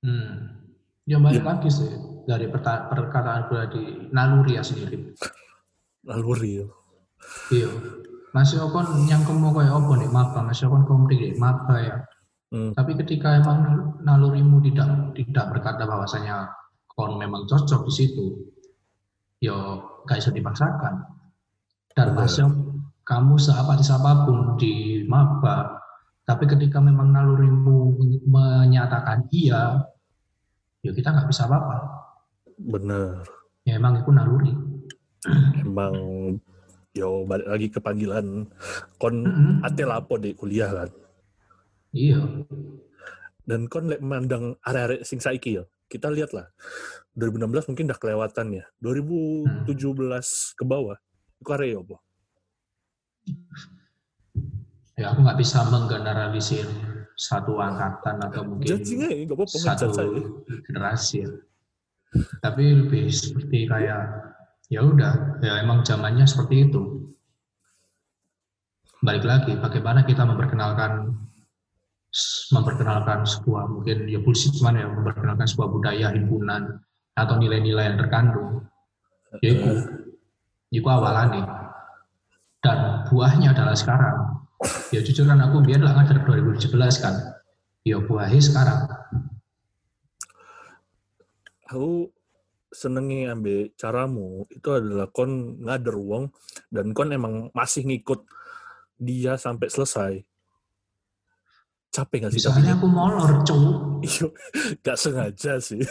[0.02, 0.66] Hmm.
[1.06, 1.46] Ya balik Ya.
[1.46, 1.90] lagi sih
[2.26, 5.14] dari perkataan gue di naluri ya sendiri.
[6.02, 6.68] lalu real
[7.54, 7.70] Iya.
[8.32, 11.96] Masih kon yang kamu kayak apa nih maba, masih kon komplit deh maba ya.
[12.52, 12.72] Hmm.
[12.72, 16.48] Tapi ketika emang nalurimu tidak tidak berkata bahwasanya
[16.88, 18.26] kon memang cocok di situ,
[19.40, 19.56] yo
[20.08, 21.04] gak bisa dipaksakan.
[21.92, 22.48] Dan masih
[23.04, 25.80] kamu seapatis apa pun di maba,
[26.22, 27.98] Tapi ketika memang nalurimu
[28.30, 29.82] menyatakan iya,
[30.80, 31.76] ya kita nggak bisa apa-apa.
[32.62, 33.26] Bener.
[33.66, 34.54] Ya emang itu naluri.
[35.66, 35.94] Emang
[36.92, 38.44] yo balik lagi ke panggilan
[39.00, 39.64] kon Mm-mm.
[39.64, 40.90] ate lapo di kuliah kan.
[41.92, 42.20] Iya.
[43.42, 45.64] Dan kon lek mandang arek-arek sing saiki ya.
[45.88, 46.48] Kita lihat lah.
[47.16, 48.64] 2016 mungkin udah kelewatan ya.
[48.80, 50.96] 2017 ke bawah.
[51.40, 51.96] Itu arek ya apa?
[54.96, 56.68] Ya aku nggak bisa menggeneralisir
[57.16, 60.06] satu angkatan atau mungkin Judging aja, gak apa-apa satu
[60.68, 61.30] generasi ya.
[62.44, 64.31] Tapi lebih seperti kayak
[64.72, 67.12] ya udah ya emang zamannya seperti itu.
[69.04, 71.12] Balik lagi bagaimana kita memperkenalkan
[72.52, 76.80] memperkenalkan sebuah mungkin ya bullshit cuman ya memperkenalkan sebuah budaya himpunan
[77.12, 78.64] atau nilai-nilai yang terkandung.
[79.44, 79.70] Ya itu,
[80.72, 81.44] itu awalannya.
[82.62, 84.40] Dan buahnya adalah sekarang.
[84.94, 87.42] Ya jujur kan aku biar lah ngajar 2017 kan.
[87.82, 88.80] Ya buahnya sekarang.
[91.66, 92.12] Aku
[92.72, 96.32] senengi ambil caramu itu adalah kon ngader uang
[96.72, 98.24] dan kon emang masih ngikut
[98.96, 100.12] dia sampai selesai.
[101.92, 102.40] Capek gak sih?
[102.40, 104.00] Misalnya aku molor, cowok.
[104.00, 104.26] Iya,
[104.80, 105.84] gak sengaja sih.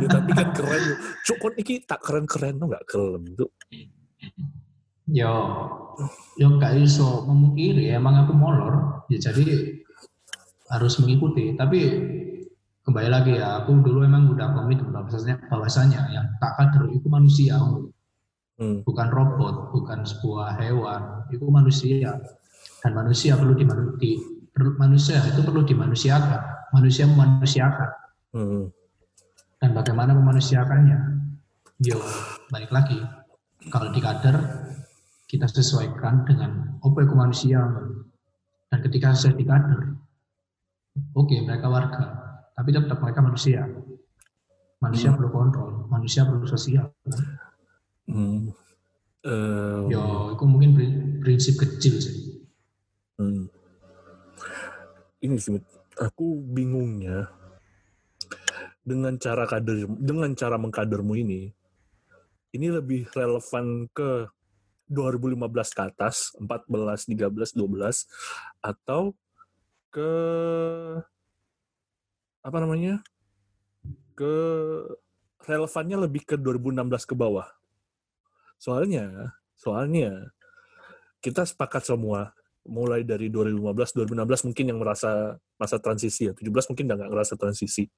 [0.00, 0.84] ya, tapi kan keren.
[1.28, 3.52] Cuk, kon iki tak keren-keren tuh gak kelem tuh.
[5.12, 5.36] Yo,
[6.40, 9.04] yo gak iso memungkiri, emang aku molor.
[9.12, 9.84] Ya jadi
[10.72, 11.52] harus mengikuti.
[11.52, 11.78] Tapi
[12.88, 17.60] kembali lagi ya, aku dulu emang udah komit bahwasanya, bahwasanya yang tak kader itu manusia,
[18.58, 18.82] Hmm.
[18.82, 22.18] bukan robot, bukan sebuah hewan, itu manusia.
[22.82, 24.18] Dan manusia perlu dimanuti,
[24.80, 27.90] manusia itu perlu dimanusiakan, manusia memanusiakan.
[28.28, 28.68] Hmm.
[29.58, 30.98] dan bagaimana memanusiakannya.
[31.82, 31.98] Yo,
[32.46, 32.94] balik lagi.
[33.74, 34.38] Kalau di kader,
[35.26, 37.58] kita sesuaikan dengan apa itu manusia.
[38.70, 39.98] Dan ketika saya di kader,
[41.10, 42.17] oke mereka warga,
[42.58, 43.62] tapi tetap mereka manusia.
[44.82, 46.90] Manusia perlu kontrol, manusia perlu sosial.
[48.10, 48.50] Hmm.
[49.22, 52.42] Eh, Yo, itu mungkin pri- prinsip kecil sih.
[53.18, 53.46] Hmm.
[55.22, 55.54] Ini sih,
[55.98, 57.30] aku bingungnya
[58.82, 61.50] dengan cara kader, dengan cara mengkadermu ini,
[62.54, 64.30] ini lebih relevan ke
[64.88, 68.06] 2015 ke atas, 14, 13, 12,
[68.62, 69.12] atau
[69.90, 70.10] ke
[72.42, 73.02] apa namanya?
[74.14, 74.34] Ke
[75.46, 77.46] relevannya lebih ke 2016 ke bawah.
[78.58, 80.34] Soalnya, soalnya
[81.22, 82.34] kita sepakat semua
[82.68, 87.88] mulai dari 2015, 2016 mungkin yang merasa masa transisi ya, 17 mungkin nggak ngerasa transisi.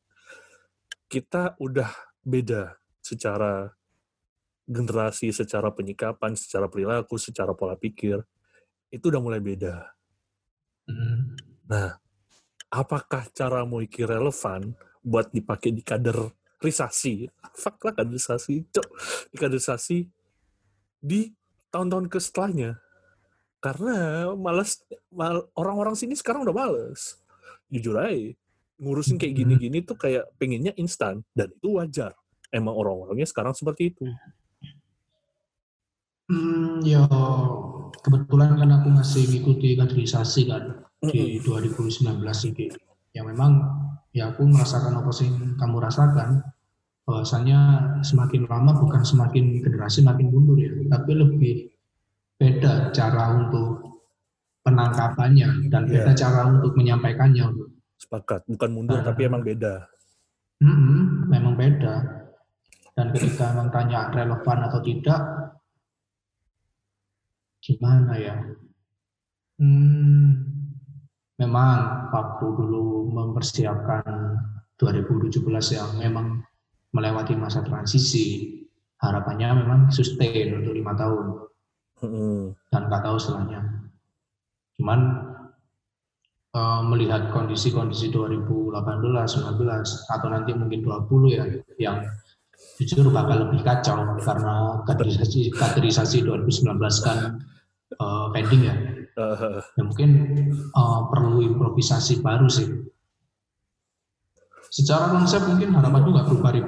[1.11, 1.90] Kita udah
[2.22, 3.66] beda secara
[4.70, 8.22] generasi, secara penyikapan, secara perilaku, secara pola pikir.
[8.87, 9.90] Itu udah mulai beda.
[10.87, 11.35] Hmm.
[11.66, 11.98] Nah,
[12.70, 17.26] apakah caramu iki relevan buat dipakai di kaderisasi?
[17.59, 18.88] Fuck lah kaderisasi, cok.
[19.35, 19.98] Di kaderisasi
[21.02, 21.35] di
[21.74, 22.78] tahun-tahun ke setelahnya.
[23.61, 24.80] Karena malas
[25.12, 27.20] mal- orang-orang sini sekarang udah males.
[27.68, 28.33] Jujur aja.
[28.80, 32.16] Ngurusin kayak gini-gini tuh kayak pengennya instan dan itu wajar.
[32.48, 34.09] Emang orang-orangnya sekarang seperti itu.
[36.30, 37.04] Hmm, yo,
[38.00, 42.20] kebetulan kan aku masih ngikuti kaderisasi kan di 2019
[42.52, 42.66] ini.
[43.16, 43.56] Ya memang
[44.12, 46.44] ya aku merasakan apa sih yang kamu rasakan
[47.08, 47.58] bahwasanya
[48.04, 51.54] semakin lama bukan semakin generasi makin mundur ya, tapi lebih
[52.38, 53.82] beda cara untuk
[54.62, 57.48] penangkapannya dan beda cara untuk menyampaikannya.
[57.98, 58.46] Sepakat.
[58.46, 59.04] Bukan mundur Ah.
[59.04, 59.88] tapi emang beda.
[60.60, 62.20] Mm-mm, memang beda.
[62.92, 65.20] Dan ketika memang tanya relevan atau tidak,
[67.60, 68.36] gimana ya?
[69.60, 70.49] Hmm,
[71.40, 74.05] memang waktu dulu mempersiapkan
[74.76, 75.40] 2017
[75.72, 76.44] yang memang
[76.92, 78.61] melewati masa transisi,
[79.00, 81.26] harapannya memang sustain untuk lima tahun
[82.68, 83.61] dan nggak tahu setelahnya.
[84.76, 85.00] Cuman
[86.57, 91.44] eh, melihat kondisi-kondisi 2018, 19 atau nanti mungkin 20 ya
[91.81, 92.05] yang
[92.81, 97.40] jujur bakal lebih kacau karena kaderisasi kaderisasi 2019 kan
[97.96, 98.76] eh, pending ya.
[99.20, 100.11] Eh, Ya mungkin
[100.56, 102.68] eh, perlu improvisasi baru sih.
[104.70, 106.66] Secara konsep mungkin harapanku nggak berubah Rip.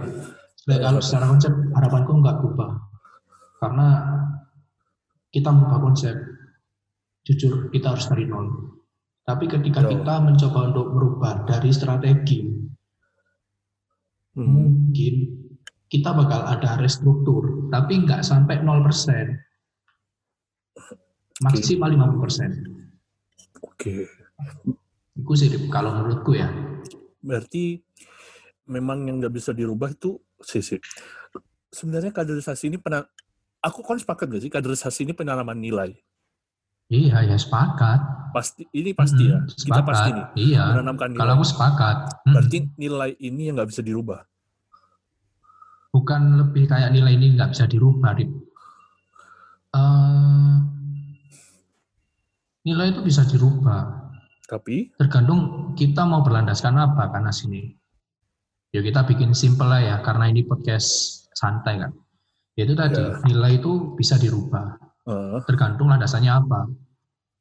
[0.67, 2.71] Kalau secara konsep harapanku nggak berubah
[3.62, 3.88] karena
[5.31, 6.15] kita mengubah konsep
[7.23, 8.75] jujur kita harus dari nol.
[9.23, 9.95] Tapi ketika Yo.
[9.95, 12.43] kita mencoba untuk merubah dari strategi,
[14.35, 14.43] mm.
[14.43, 15.15] mungkin
[15.87, 19.52] kita bakal ada restruktur, tapi nggak sampai 0%.
[21.43, 23.63] Maksimal 50%.
[23.63, 24.07] Oke.
[25.13, 26.49] Itu sih kalau menurutku ya.
[27.19, 27.83] Berarti
[28.67, 30.79] memang yang nggak bisa dirubah itu sih sih.
[31.73, 33.03] Sebenarnya kaderisasi ini pernah
[33.59, 35.95] aku kan sepakat gak sih kaderisasi ini penanaman nilai.
[36.93, 38.31] Iya, ya sepakat.
[38.37, 39.41] Pasti ini pasti ya.
[39.41, 40.63] Mm-mm, Kita pasti nih Iya.
[40.77, 41.21] menanamkan nilai.
[41.25, 41.97] Kalau aku sepakat.
[42.29, 42.33] Mm.
[42.37, 44.21] Berarti nilai ini yang nggak bisa dirubah.
[45.93, 48.33] bukan lebih kayak nilai ini nggak bisa dirubah, Rip.
[49.77, 50.55] Eh,
[52.62, 54.03] nilai itu bisa dirubah.
[54.46, 57.72] Tapi Tergantung kita mau berlandaskan apa karena sini.
[58.72, 60.88] Ya kita bikin simple lah ya, karena ini podcast
[61.37, 61.92] santai kan.
[62.57, 63.16] Yaitu tadi, Ya.
[63.29, 64.79] nilai itu bisa dirubah.
[65.03, 66.70] eh, tergantung landasannya apa.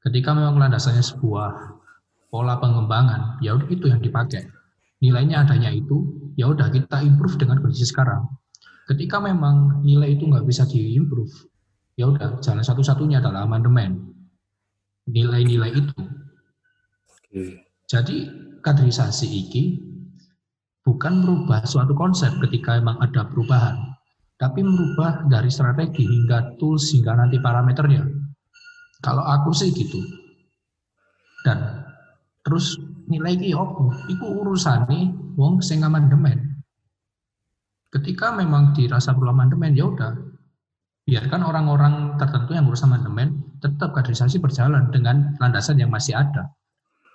[0.02, 1.78] Ketika memang landasannya sebuah
[2.34, 4.50] pola pengembangan, ya udah itu yang dipakai.
[4.98, 8.26] Nilainya adanya itu, ya udah kita improve dengan kondisi sekarang.
[8.90, 11.30] Ketika memang nilai itu nggak bisa diimprove,
[11.94, 14.10] ya udah jalan satu-satunya adalah amandemen.
[15.10, 15.98] Nilai-nilai itu.
[17.10, 17.42] oke.
[17.90, 18.18] Jadi
[18.62, 19.64] kaderisasi iki
[20.86, 23.98] bukan merubah suatu konsep ketika memang ada perubahan,
[24.38, 28.06] tapi merubah dari strategi hingga tools hingga nanti parameternya.
[29.02, 29.98] Kalau aku sih gitu.
[31.42, 31.84] Dan
[32.46, 32.78] terus
[33.10, 33.90] nilai iki opo?
[34.08, 36.64] Iku urusane wong sing amandemen.
[37.92, 40.16] Ketika memang dirasa perlu amandemen ya udah
[41.04, 46.50] biarkan orang-orang tertentu yang urus amandemen tetap kaderisasi berjalan dengan landasan yang masih ada.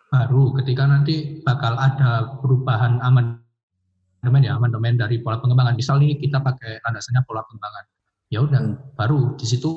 [0.09, 5.75] Baru ketika nanti bakal ada perubahan amandemen ya amandemen dari pola pengembangan.
[5.75, 7.85] Misal nih kita pakai landasannya pola pengembangan.
[8.31, 8.95] Ya udah Hmm.
[8.95, 9.71] baru di situ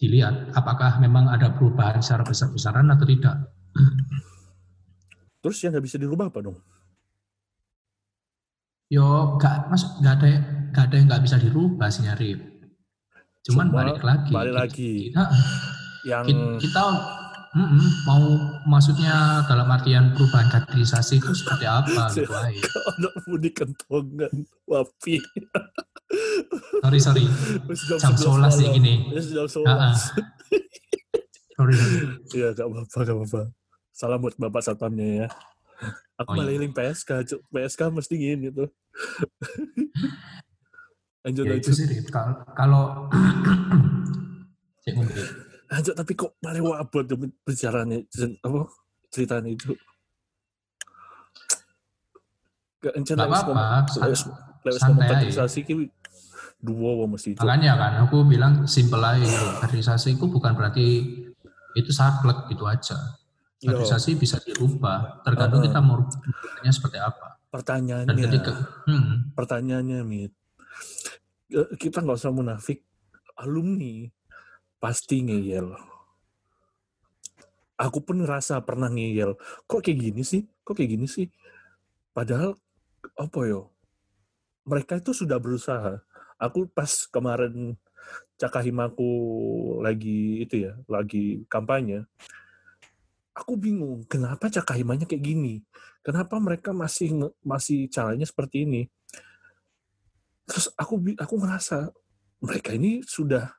[0.00, 3.36] dilihat apakah memang ada perubahan secara besar-besaran atau tidak.
[5.44, 6.58] Terus yang nggak bisa dirubah apa dong?
[8.86, 10.28] yo gak mas gak ada
[10.70, 12.38] gak ada yang nggak bisa dirubah sih nyari
[13.46, 14.92] cuman Cuma balik lagi balik Kita- lagi.
[15.06, 15.24] kita,
[16.04, 16.84] Yang kita, kita
[17.52, 18.24] mm-mm, mau
[18.64, 22.68] maksudnya dalam artian perubahan kaderisasi itu seperti apa gitu aja.
[22.92, 25.22] anak mudi kentongan wapi.
[26.82, 27.22] sorry sorry
[27.96, 28.50] jam 11 11 malam.
[28.52, 29.62] sih gini jam 11.
[29.64, 29.94] Ah, ah.
[31.52, 31.74] sorry.
[32.30, 33.42] Iya, gak apa-apa, gak apa-apa.
[33.90, 35.28] Salam buat Bapak Satpamnya ya.
[36.16, 36.44] Aku Oh, iya.
[36.44, 37.10] maliling PSK.
[37.46, 38.68] PSK mesti gini tuh.
[41.26, 41.74] Lanjut, ya itu lanjut.
[41.74, 41.86] sih
[42.54, 43.10] kalau.
[45.66, 47.98] Lanjut, tapi kok malah wabot tuh bicaranya,
[48.46, 48.60] apa,
[49.10, 49.74] ceritanya itu.
[52.78, 53.58] Gak santai ngomong
[53.98, 55.10] aja.
[55.14, 55.74] kaderisasi ki
[56.62, 57.38] dua wah mesti itu.
[57.38, 59.46] makanya kan aku bilang simple aja gitu.
[59.62, 60.86] kaderisasi itu bukan berarti
[61.76, 62.96] itu saklek gitu aja
[63.56, 65.68] Iya, kaderisasi bisa dirubah tergantung Uh-uh.
[65.72, 68.52] kita mau rubahnya seperti apa dan pertanyaannya, ketika
[68.84, 70.32] hmm, pertanyaannya, Mit.
[71.50, 72.82] Eh, Kita nggak usah munafik.
[73.38, 74.08] Alumni
[74.80, 75.76] pasti ngeyel.
[77.76, 79.36] Aku pun ngerasa pernah ngeyel.
[79.68, 80.48] Kok kayak gini sih?
[80.64, 81.28] Kok kayak gini sih?
[82.16, 82.56] Padahal,
[83.20, 83.68] apa yo?
[84.64, 86.00] Mereka itu sudah berusaha.
[86.40, 87.76] Aku pas kemarin
[88.36, 89.10] Cakahimaku
[89.80, 92.04] lagi itu ya, lagi kampanye.
[93.32, 95.64] Aku bingung, kenapa Cakahimanya kayak gini?
[96.04, 98.88] Kenapa mereka masih masih caranya seperti ini?
[100.46, 101.90] Terus aku aku ngerasa
[102.40, 103.50] mereka ini sudah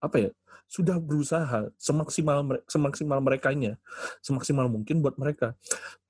[0.00, 0.30] apa ya?
[0.66, 3.78] Sudah berusaha semaksimal semaksimal merekanya,
[4.18, 5.54] semaksimal mungkin buat mereka.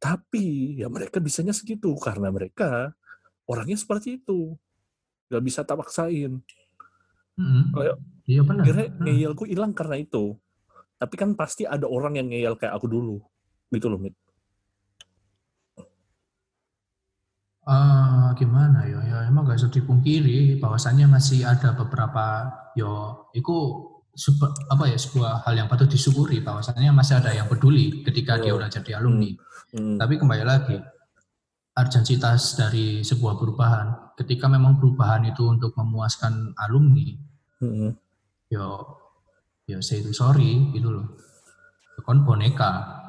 [0.01, 2.97] Tapi ya mereka bisanya segitu karena mereka
[3.45, 4.57] orangnya seperti itu.
[5.29, 6.41] Gak bisa tak paksain.
[7.37, 9.05] hmm, Kayak iya benar kira Hmm.
[9.05, 10.39] ngeyelku hilang karena itu.
[10.97, 13.21] Tapi kan pasti ada orang yang ngeyel kayak aku dulu.
[13.69, 14.17] Gitu loh, Mit.
[17.67, 19.03] Ah, gimana ya?
[19.03, 22.47] Ya emang gak bisa dipungkiri bahwasannya masih ada beberapa
[22.79, 23.53] yo itu
[24.15, 28.55] sebu- apa ya sebuah hal yang patut disyukuri bahwasannya masih ada yang peduli ketika dia
[28.55, 28.59] Oh.
[28.59, 29.35] udah jadi alumni.
[29.75, 29.99] Hmm.
[29.99, 30.79] Tapi kembali lagi
[31.75, 34.15] urgensitas dari sebuah perubahan.
[34.15, 37.19] Ketika memang perubahan itu untuk memuaskan alumni,
[37.59, 37.93] Hmm.
[38.47, 38.95] yo
[39.67, 41.19] yo say itu sorry gitu loh.
[41.99, 43.03] Kon boneka.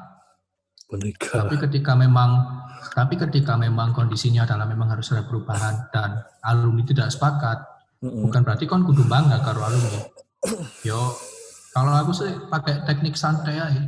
[0.88, 1.44] Boneka.
[1.44, 2.58] Tapi ketika memang
[2.96, 7.58] tapi ketika memang kondisinya adalah memang harus ada perubahan dan alumni tidak sepakat,
[7.98, 8.22] Hmm.
[8.22, 9.98] bukan berarti kon kudu bangga karo alumni.
[10.86, 11.18] Yo,
[11.74, 13.82] kalau aku sih pakai teknik santai aja.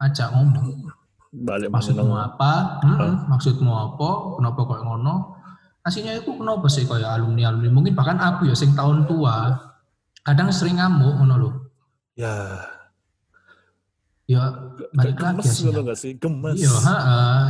[0.00, 0.88] Ajak ngomong.
[1.28, 2.80] Balik Maksudmu apa?
[2.88, 3.28] Mm-mm.
[3.28, 4.40] Maksudmu apa?
[4.40, 5.36] Kenapa kok ngono?
[5.84, 7.68] Aslinya itu kenapa sih kayak alumni-alumni?
[7.68, 9.52] Mungkin bahkan aku ya sing tahun tua,
[10.24, 11.50] kadang sering ngamuk ngono lho.
[12.16, 12.64] Ya,
[14.28, 14.52] Ya
[14.92, 16.12] balik gemes lagi ngono nggak sih?
[16.20, 16.60] Gemes.
[16.60, 16.72] Iya,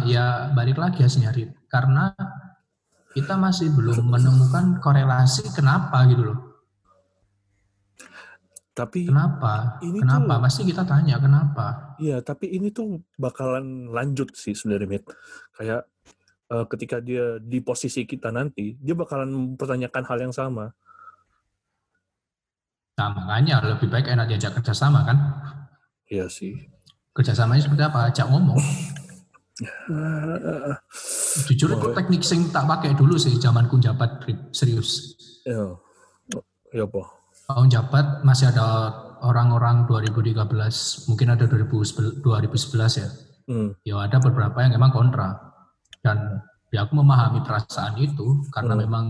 [0.07, 1.51] ya balik lagi Rip.
[1.67, 2.15] Karena
[3.11, 6.39] kita masih belum menemukan korelasi kenapa gitu loh.
[8.79, 9.83] Tapi Kenapa?
[9.83, 10.39] Ini kenapa?
[10.39, 11.99] tuh- Pasti kita tanya kenapa.
[11.99, 15.05] Iya, tapi ini tuh bakalan lanjut sih sebenarnya, Mit.
[15.59, 15.83] Kayak
[16.47, 20.71] eh, ketika dia di posisi kita nanti, dia bakalan mempertanyakan hal yang sama.
[23.03, 25.19] Nah, makanya lebih baik enak diajak kerjasama kan?
[26.09, 26.57] Iya sih.
[27.13, 28.09] Kerjasamanya seperti apa?
[28.09, 28.61] Ajak ngomong.
[31.51, 34.23] Jujur itu teknik sing tak pakai dulu sih zamanku jabat
[34.55, 35.19] serius.
[35.43, 35.75] Ya,
[36.71, 37.03] ya apa?
[37.49, 38.93] Tahun jabat masih ada
[39.25, 43.09] orang-orang 2013, mungkin ada 2011 2011 ya.
[43.49, 43.71] Hmm.
[43.83, 45.35] Ya ada beberapa yang emang kontra.
[46.05, 46.39] Dan
[46.71, 48.83] ya aku memahami perasaan itu karena Hmm.
[48.85, 49.05] memang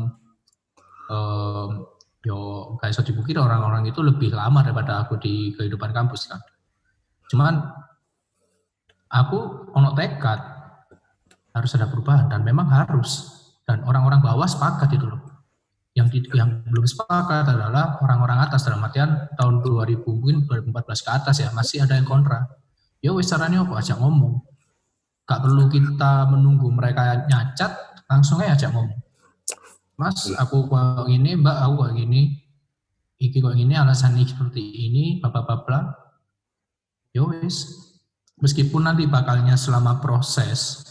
[1.10, 1.70] em,
[2.24, 2.38] yo
[2.80, 6.40] kayak so dipikir orang-orang itu lebih lama daripada aku di kehidupan kampus kan.
[7.28, 7.54] Cuman
[9.12, 10.40] aku ono tekad
[11.52, 13.36] harus ada perubahan dan memang harus
[13.68, 15.20] dan orang-orang bawah sepakat itu loh.
[15.92, 21.36] Yang yang belum sepakat adalah orang-orang atas dalam artian tahun 2000 mungkin 2014 ke atas
[21.42, 22.46] ya masih ada yang kontra.
[23.02, 24.40] Ya wis caranya apa ajak ngomong.
[25.28, 28.96] Gak perlu kita menunggu mereka nyacat, langsung aja ajak ngomong.
[29.98, 32.38] Mas, aku kok gini, Mbak, aku kok gini.
[33.18, 35.44] Iki kok gini, alasan ini seperti ini, bla
[37.14, 37.36] bla bla bla.
[37.36, 37.56] Ya wis.
[38.38, 40.86] Meskipun nanti bakalnya selama proses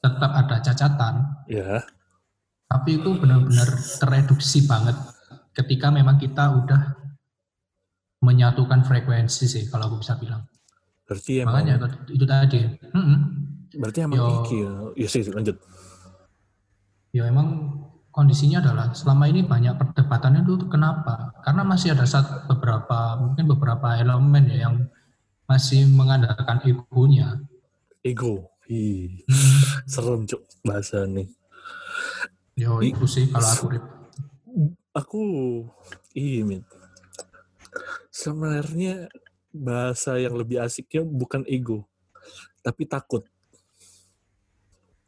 [0.00, 1.84] tetap ada cacatan, Ya,
[2.68, 3.68] tapi itu benar-benar
[4.00, 4.96] tereduksi banget
[5.52, 6.96] ketika memang kita udah
[8.24, 10.48] menyatukan frekuensi sih kalau aku bisa bilang.
[11.04, 12.60] berarti emang Makanya itu, itu tadi.
[12.96, 13.18] Mm-mm.
[13.76, 14.28] berarti emang Yo.
[14.40, 15.08] iki ya.
[15.12, 15.56] Sih, lanjut.
[17.12, 17.76] Ya emang
[18.08, 21.36] kondisinya adalah selama ini banyak perdebatannya itu kenapa?
[21.44, 24.88] Karena masih ada satu beberapa mungkin beberapa elemen ya yang
[25.44, 27.40] masih mengandalkan egonya.
[28.04, 28.48] Ego.
[28.64, 31.28] Ih, Hmm, serem cuk bahasa nih.
[32.56, 33.84] yo itu sih kalau aku Rip.
[34.94, 35.20] Aku
[36.16, 36.64] iya, Mit.
[38.08, 39.10] Sebenarnya
[39.50, 41.84] bahasa yang lebih asiknya bukan ego,
[42.64, 43.26] tapi takut.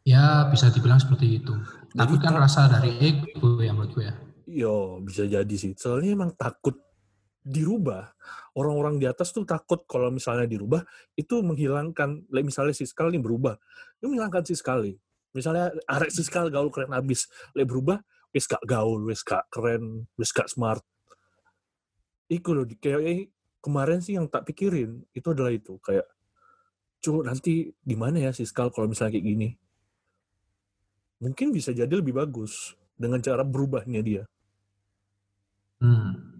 [0.07, 1.55] Ya bisa dibilang seperti itu.
[1.97, 4.15] Takut kan rasa dari ego ya menurutku ya.
[4.47, 5.75] Yo, bisa jadi sih.
[5.75, 6.79] Soalnya emang takut
[7.47, 8.11] dirubah.
[8.59, 10.83] Orang-orang di atas tuh takut kalau misalnya dirubah,
[11.15, 13.55] itu menghilangkan, misalnya si sekali nih berubah,
[14.03, 14.99] itu menghilangkan si sekali.
[15.31, 18.03] Misalnya arek si sekali gaul keren abis, like berubah,
[18.35, 20.83] wis gak gaul, wis gak keren, wis gak smart.
[22.27, 23.31] Iku loh, kayak eh,
[23.63, 25.79] kemarin sih yang tak pikirin, itu adalah itu.
[25.79, 26.11] Kayak,
[26.99, 29.49] cu nanti gimana ya si Skal kalau misalnya kayak gini?
[31.23, 34.25] Mungkin bisa jadi lebih bagus dengan cara berubahnya dia.
[35.79, 36.36] Hmm.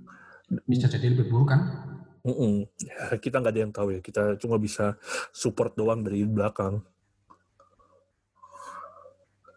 [0.65, 1.61] Bisa jadi lebih buruk kan?
[2.23, 2.67] Mm-mm.
[2.79, 4.01] Ya, kita nggak ada yang tahu ya.
[4.01, 4.95] Kita cuma bisa
[5.31, 6.83] support doang dari belakang.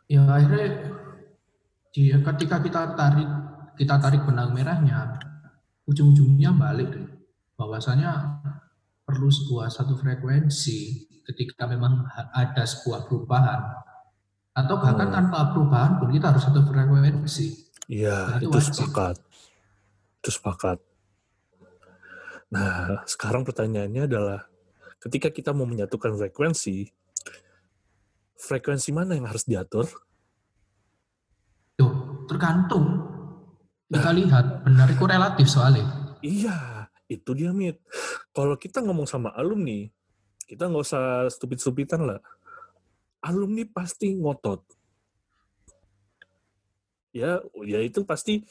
[0.10, 0.98] Ya akhirnya
[1.94, 3.30] di- ketika kita tarik
[3.78, 5.18] kita tarik benang merahnya,
[5.86, 7.08] ujung-ujungnya balik deh.
[7.56, 8.42] Bahwasanya
[9.06, 10.80] perlu sebuah satu frekuensi
[11.26, 13.62] ketika memang ada sebuah perubahan
[14.52, 15.16] atau bahkan Hmm.
[15.22, 17.70] tanpa perubahan pun kita harus satu frekuensi.
[17.90, 19.16] Iya, Dan itu itu sepakat.
[20.20, 20.84] Itu sepakat.
[22.52, 24.40] Nah, sekarang pertanyaannya adalah,
[25.00, 26.92] ketika kita mau menyatukan frekuensi,
[28.36, 29.88] frekuensi mana yang harus diatur?
[31.80, 31.88] Yo,
[32.28, 33.08] tergantung.
[33.90, 36.18] Kita lihat benar itu relatif soalnya.
[36.20, 37.80] Iya, itu dia, Mit.
[38.36, 39.88] Kalau kita ngomong sama alumni,
[40.44, 42.20] kita nggak usah stupid-stupidan lah.
[43.24, 44.66] Alumni pasti ngotot.
[47.16, 48.46] Ya, ya itu pasti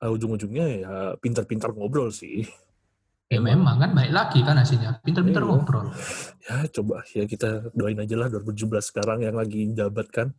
[0.00, 2.44] uh, ujung-ujungnya ya pintar-pintar ngobrol sih.
[3.26, 4.98] Ya memang kan baik lagi kan hasilnya.
[5.00, 5.48] Pinter-pinter Iya.
[5.48, 5.86] ngobrol.
[6.42, 10.34] Ya coba ya kita doain aja lah 2017 sekarang yang lagi jabat kan.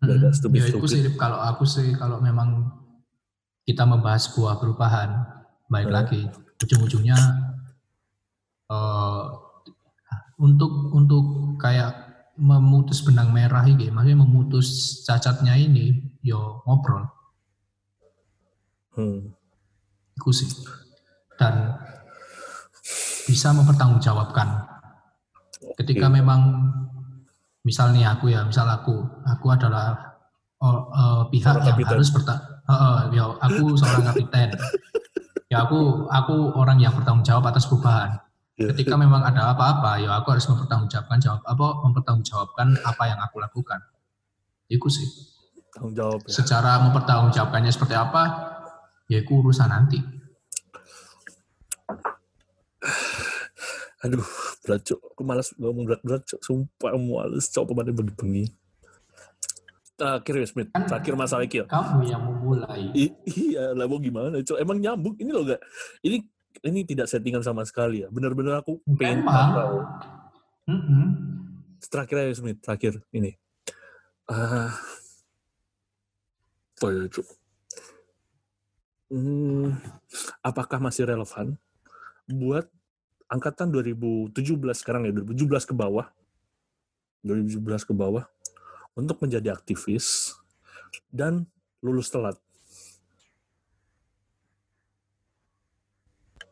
[0.00, 0.88] Ada Hmm, stupid- ya stupid.
[0.88, 2.72] sih kalau aku sih kalau memang
[3.62, 5.12] kita membahas sebuah perubahan
[5.66, 5.94] baik Hmm.
[5.94, 6.20] lagi
[6.58, 7.18] ujung-ujungnya
[8.66, 9.22] eh,
[10.38, 11.24] untuk untuk
[11.56, 11.92] kayak
[12.34, 14.68] memutus benang merah ini maksudnya memutus
[15.04, 17.04] cacatnya ini yo ngobrol
[18.90, 19.30] Hmm.
[20.18, 20.50] itu sih
[21.38, 21.78] dan
[23.24, 24.66] bisa mempertanggungjawabkan
[25.78, 26.14] ketika Oke.
[26.18, 26.40] memang
[27.62, 29.94] misal nih aku ya misal aku aku adalah
[30.58, 31.92] oh, eh, pihak Seorang yang kapiten.
[31.94, 32.34] harus berta
[32.66, 34.48] eh, eh, ya aku seorang kapiten
[35.46, 38.18] ya aku aku orang yang bertanggung jawab atas perubahan
[38.60, 38.68] Ya.
[38.76, 43.80] ketika memang ada apa-apa ya aku harus mempertanggungjawabkan jawab apa mempertanggungjawabkan apa yang aku lakukan
[44.68, 45.08] itu sih
[45.72, 46.28] Tanggung jawab ya.
[46.28, 48.49] secara mempertanggungjawabkannya seperti apa
[49.10, 49.98] ya itu urusan nanti
[54.00, 54.24] Aduh,
[54.64, 55.00] berat cok.
[55.12, 56.40] Aku malas ngomong berat-berat cok.
[56.40, 58.48] Sumpah malas cok pemain bengi-bengi.
[59.92, 61.68] Terakhir ya Smith, Kan- terakhir masalah iki ya.
[61.68, 64.56] kamu yang memulai I- iya lah mau gimana cok.
[64.56, 65.60] Emang nyambung ini loh gak.
[66.00, 66.24] Ini
[66.64, 68.08] ini tidak settingan sama sekali ya.
[68.08, 69.76] Benar-benar aku pengen tahu.
[70.64, 71.04] Mm-mm.
[71.84, 73.36] Terakhir aja Smith, terakhir ini.
[74.24, 74.72] Ah,
[76.80, 77.26] oh ya, Cuk.
[79.10, 79.74] Hmm,
[80.38, 81.58] apakah masih relevan
[82.30, 82.70] buat
[83.26, 84.30] angkatan 2017
[84.78, 86.06] sekarang ya 2017 ke bawah
[87.26, 88.22] 2017 ke bawah
[88.94, 90.38] untuk menjadi aktivis
[91.10, 91.42] dan
[91.82, 92.38] lulus telat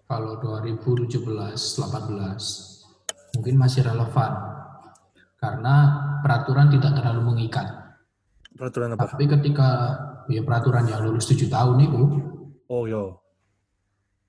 [0.09, 4.33] Kalau 2017, 18 mungkin masih relevan
[5.37, 5.75] karena
[6.25, 7.69] peraturan tidak terlalu mengikat.
[8.57, 9.13] peraturan apa?
[9.13, 9.69] Tapi ketika
[10.33, 12.03] ya peraturan yang lulus 7 tahun itu
[12.69, 13.21] Oh yo,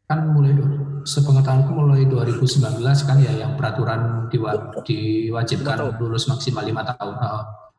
[0.08, 0.56] kan mulai
[1.04, 7.16] sepengetahuanku mulai 2019 kan ya yang peraturan diwa- diwajibkan lulus maksimal lima tahun.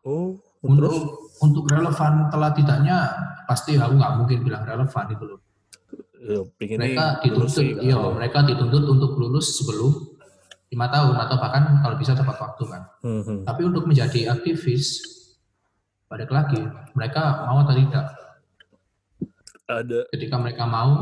[0.04, 0.96] Oh untuk terus
[1.40, 2.96] untuk relevan telah tidaknya
[3.48, 5.40] pasti aku nggak mungkin bilang relevan itu loh.
[6.60, 7.80] Mereka dituntut, sih, kan.
[7.80, 9.88] iya, mereka dituntut untuk lulus sebelum
[10.68, 12.82] lima tahun atau bahkan kalau bisa tepat waktu kan.
[13.00, 13.40] Hmm, hmm.
[13.48, 15.00] Tapi untuk menjadi aktivis,
[16.12, 16.60] balik lagi,
[16.92, 18.19] mereka mau atau tidak.
[19.72, 21.00] Ada Ketika mereka mau,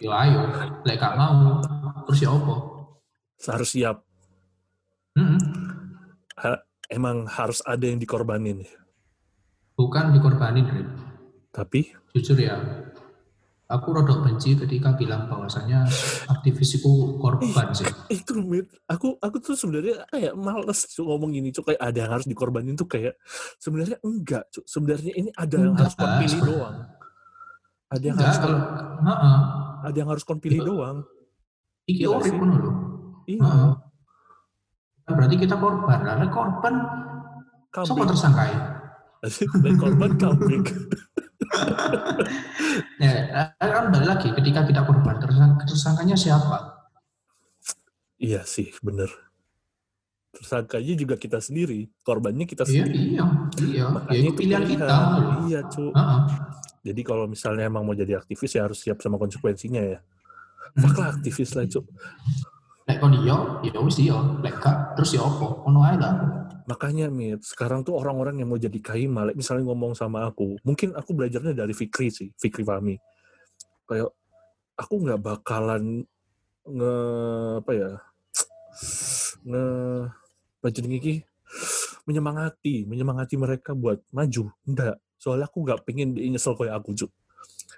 [0.00, 0.40] ya ayo.
[0.82, 1.60] Gak mau,
[2.06, 2.54] terus ya apa?
[3.42, 3.98] harus siap
[5.12, 5.34] Mm-mm.
[6.86, 8.62] emang harus ada yang dikorbanin
[9.74, 10.88] Bukan dikorbanin, Rip.
[11.50, 12.54] tapi Jujur ya,
[13.66, 15.88] aku rodok benci ketika bilang bahwasanya
[16.28, 17.88] aktivis itu korban sih.
[18.12, 18.68] itu Mit.
[18.84, 21.66] aku aku tuh sebenarnya kayak males Cuk, ngomong gini Cuk.
[21.66, 23.16] kayak ada yang harus dikorbanin tuh kayak
[23.58, 24.64] sebenarnya enggak Cuk.
[24.64, 26.52] sebenarnya ini ada yang harus Enggak, pilih sebenarnya.
[26.62, 26.76] doang
[27.92, 28.58] ada yang Enggak, harus kalau
[28.98, 29.38] heeh,
[29.82, 30.66] ada yang harus kon pilih Iya.
[30.66, 30.98] doang
[31.84, 32.32] iki urip sih.
[32.32, 32.72] ngono lho.
[33.26, 33.50] iya.
[35.02, 35.98] Kan Berarti kita korban.
[36.00, 36.74] Lah lek korban
[37.68, 38.54] kambing tersangkai?
[39.22, 40.62] dan korban kambing
[42.98, 43.12] Ya,
[43.58, 46.80] kan balik lagi ketika kita korban tersang- tersangkanya siapa?
[48.16, 49.10] iya sih bener
[50.32, 53.24] tersangkanya juga kita sendiri korbannya kita Iya, sendiri iya,
[53.60, 53.82] iya.
[53.82, 54.86] Ya Makanya itu pilihan kita.
[55.44, 56.20] iya cu Heeh.
[56.82, 59.98] Jadi kalau misalnya emang mau jadi aktivis ya harus siap sama konsekuensinya ya
[60.78, 61.80] fuck lah aktivis lah cu
[62.82, 64.18] Lek kon iya, ya wis iya.
[64.42, 64.58] Lek
[64.98, 65.62] terus ya apa?
[65.70, 66.18] Ono ae lah.
[66.66, 70.94] Makanya Mit, sekarang tuh orang-orang yang mau jadi kaima, like misalnya ngomong sama aku, mungkin
[70.94, 72.98] aku belajarnya dari Fikri sih, Fikri Fahmi.
[73.86, 74.10] Kayak
[74.78, 76.06] aku nggak bakalan
[76.62, 76.94] nge
[77.58, 77.90] apa ya
[79.42, 79.64] nge
[80.62, 81.14] baca iki
[82.06, 84.50] menyemangati, menyemangati mereka buat maju.
[84.66, 87.10] Enggak, soalnya aku nggak pengen dia nyesel kayak aku, Cuk.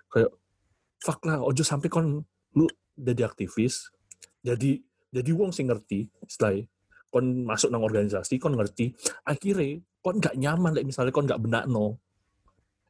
[0.09, 0.33] Kayak
[1.05, 2.25] fuck lah, ojo sampai kon
[2.57, 2.65] lu
[2.97, 3.93] jadi aktivis,
[4.41, 4.81] jadi
[5.13, 6.65] jadi wong sing ngerti setelah
[7.15, 8.91] kon masuk nang organisasi kon ngerti
[9.23, 12.03] akhirnya kon nggak nyaman like misalnya kon nggak benak no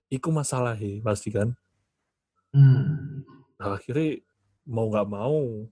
[0.08, 1.52] iku masalahnya pasti kan
[2.54, 3.26] Hmm.
[3.58, 4.22] nah, akhirnya
[4.70, 5.66] mau nggak mau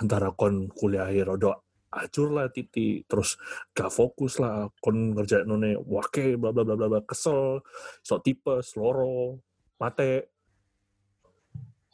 [0.00, 1.65] antara kon kuliah rodo
[1.96, 3.40] acur lah titi terus
[3.72, 7.64] gak fokus lah kon ngerjain none wake bla bla bla bla bla kesel
[8.04, 9.40] sok tipes loro
[9.80, 10.28] mate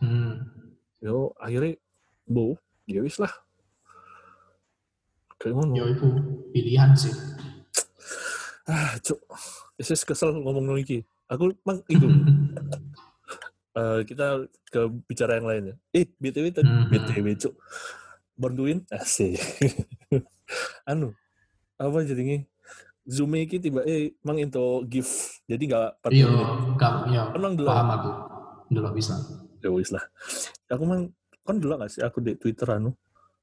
[0.03, 0.43] Hmm.
[0.99, 1.79] yo akhirnya
[2.27, 2.59] bu
[2.91, 3.31] ya wis lah.
[5.39, 5.79] Kayak ngono.
[5.79, 6.09] Ya itu
[6.51, 7.15] pilihan sih.
[8.67, 9.23] ah cuk.
[9.79, 12.07] Isis kesel ngomong lagi aku mang itu.
[13.73, 15.75] Eh, kita ke bicara yang lain ya.
[15.97, 16.69] Eh btw tadi.
[16.69, 16.93] Mhm.
[16.93, 17.55] btw cuk
[18.43, 19.39] bantuin asik
[20.91, 21.15] anu
[21.79, 22.43] apa jadinya
[23.03, 26.29] zoom iki tiba eh mang into gift jadi nggak 40 Iya,
[26.75, 27.23] gak, iya.
[27.33, 28.11] Emang dulu Paham aku.
[28.69, 29.15] Dulu bisa.
[29.59, 30.03] ya wis lah
[30.67, 31.07] aku mang
[31.43, 32.91] kan dulu gak sih aku di twitter anu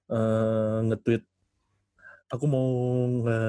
[0.07, 1.23] eh nge-tweet
[2.27, 2.67] aku mau
[3.19, 3.39] nge,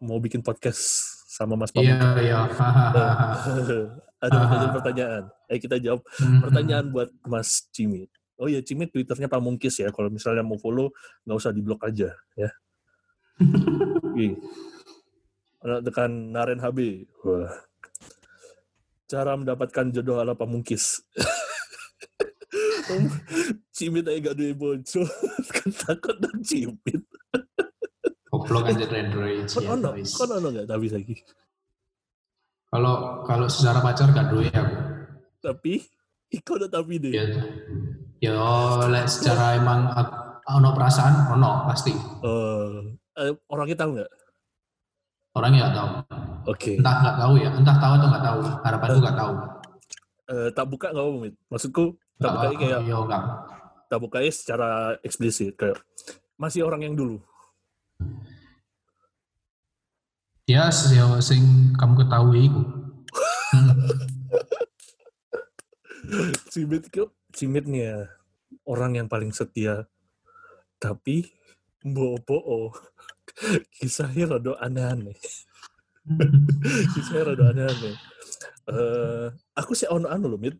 [0.00, 0.82] mau bikin podcast
[1.26, 2.20] sama Mas Iya, Pamungkas.
[2.20, 2.38] iya.
[4.22, 5.22] Ada pertanyaan-pertanyaan.
[5.50, 6.40] Eh kita jawab Hmm.
[6.40, 8.12] pertanyaan buat Mas Cimit.
[8.42, 9.94] Oh ya Cimit Twitternya Pamungkis ya.
[9.94, 10.90] Kalau misalnya mau follow
[11.22, 12.50] nggak usah diblok aja ya.
[15.86, 16.78] Tekan Naren HB.
[17.22, 17.54] Wah.
[19.06, 21.06] Cara mendapatkan jodoh ala Pamungkis.
[23.76, 25.06] Cimit aja gak duwe bojo.
[25.54, 27.02] kan takut dong Cimit.
[28.26, 29.46] Goblok aja Android.
[29.46, 31.14] Kon ya, ono, kon ono gak tapi lagi.
[32.72, 34.74] Kalau kalau secara pacar gak duwe aku.
[35.42, 35.82] Tapi,
[36.32, 37.12] iko udah tapi deh.
[37.12, 37.26] Ya,
[38.22, 38.38] ya
[38.86, 39.90] lek secara emang
[40.46, 41.90] ono perasaan, ono pasti.
[42.22, 42.70] Eh,
[43.18, 44.10] eh, orangnya tahu nggak?
[45.34, 45.88] Orangnya nggak tahu.
[46.54, 46.72] Oke.
[46.78, 48.40] Entah nggak tahu ya, entah tahu atau nggak tahu.
[48.62, 49.32] Harapanku nggak tahu.
[50.30, 51.28] Eh, tak buka nggak apa?
[51.50, 51.84] Maksudku
[52.22, 53.24] tak buka kayak iya nggak.
[53.90, 55.76] tak buka secara eksplisit kayak
[56.38, 57.20] masih orang yang dulu.
[60.46, 61.42] Ya, sing, sing
[61.76, 62.62] kamu ketahui itu.
[66.50, 67.98] Cimit kok Cimit nih ya.
[68.68, 69.88] orang yang paling setia.
[70.76, 71.24] Tapi
[71.82, 72.70] bopo
[73.80, 75.16] kisahnya rada aneh-aneh.
[76.94, 77.96] kisahnya rada aneh-aneh.
[78.68, 79.26] Eh,
[79.58, 80.56] aku sih ono anu lho, Mit.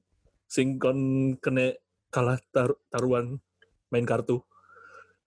[0.49, 1.79] Sing kon kene
[2.11, 3.39] kalah tar- taruhan
[3.93, 4.41] main kartu.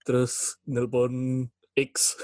[0.04, 2.16] Terus nelpon X.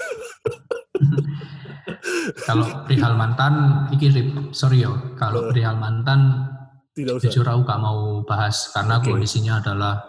[2.47, 5.15] kalau perihal mantan, iki Rip, sorry yo.
[5.19, 6.47] Kalau perihal mantan,
[6.93, 7.25] Tidak usah.
[7.25, 9.09] jujur aku gak mau bahas karena Oke.
[9.09, 10.05] kondisinya adalah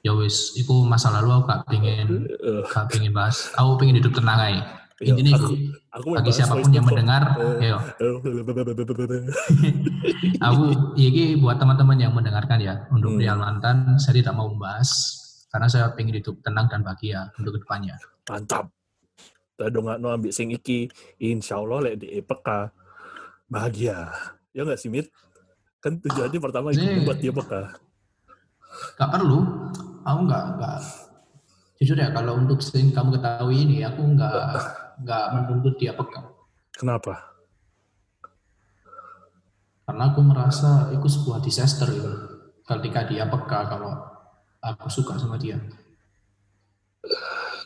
[0.00, 3.50] ya wis, itu masa lalu aku gak pengen Eh, gak pengen bahas.
[3.52, 4.62] Aku pengen hidup tenang aja.
[4.96, 5.48] iya, Intinya aku,
[5.90, 7.22] aku bagi siapa pun yang mendengar,
[7.58, 7.78] Eh, ayo.
[10.40, 10.62] Aku
[10.94, 13.18] ini buat teman-teman yang mendengarkan ya, untuk Hmm.
[13.18, 14.88] perihal mantan saya tidak mau membahas
[15.48, 17.96] karena saya pengen hidup tenang dan bahagia untuk ke depannya.
[18.24, 18.70] Mantap.
[19.50, 22.72] Kita dong no ambil sing iki, insya Allah lek di peka
[23.46, 24.08] bahagia.
[24.50, 25.12] Ya nggak sih Mit?
[25.80, 27.00] Kan tujuannya pertama itu Nih.
[27.00, 27.60] membuat dia peka.
[29.00, 29.38] Gak perlu,
[30.04, 30.76] aku nggak nggak
[31.80, 34.52] jujur ya kalau untuk sing kamu ketahui ini aku nggak
[35.00, 36.28] nggak menuntut dia peka
[36.76, 37.30] Kenapa?
[39.88, 42.12] karena aku merasa itu sebuah disaster itu
[42.62, 43.90] ketika dia peka kalau
[44.62, 45.58] aku suka sama dia.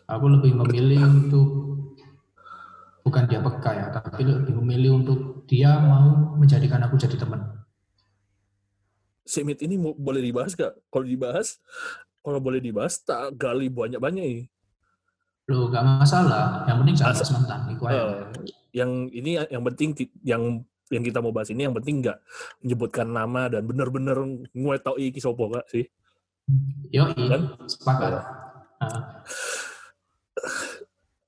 [0.08, 1.48] Aku lebih memilih untuk
[3.04, 7.44] bukan dia peka ya, tapi lebih memilih untuk dia mau menjadikan aku jadi teman.
[9.24, 10.76] Si Mit ini mau, boleh dibahas gak?
[10.92, 11.56] Kalau dibahas,
[12.20, 14.44] kalau boleh dibahas, tak gali banyak-banyak ini.
[15.48, 16.64] Loh, gak masalah.
[16.68, 17.24] Yang penting jangan aja.
[17.88, 18.16] Eh,
[18.76, 20.60] yang ini yang penting ti- yang
[20.92, 22.20] yang kita mau bahas ini yang penting nggak
[22.60, 24.20] menyebutkan nama dan benar-benar
[24.52, 25.88] ngwetoi iki sopo gak sih?
[26.92, 27.56] Yo, Kan?
[27.64, 28.20] sepakat.
[28.84, 29.24] Nah,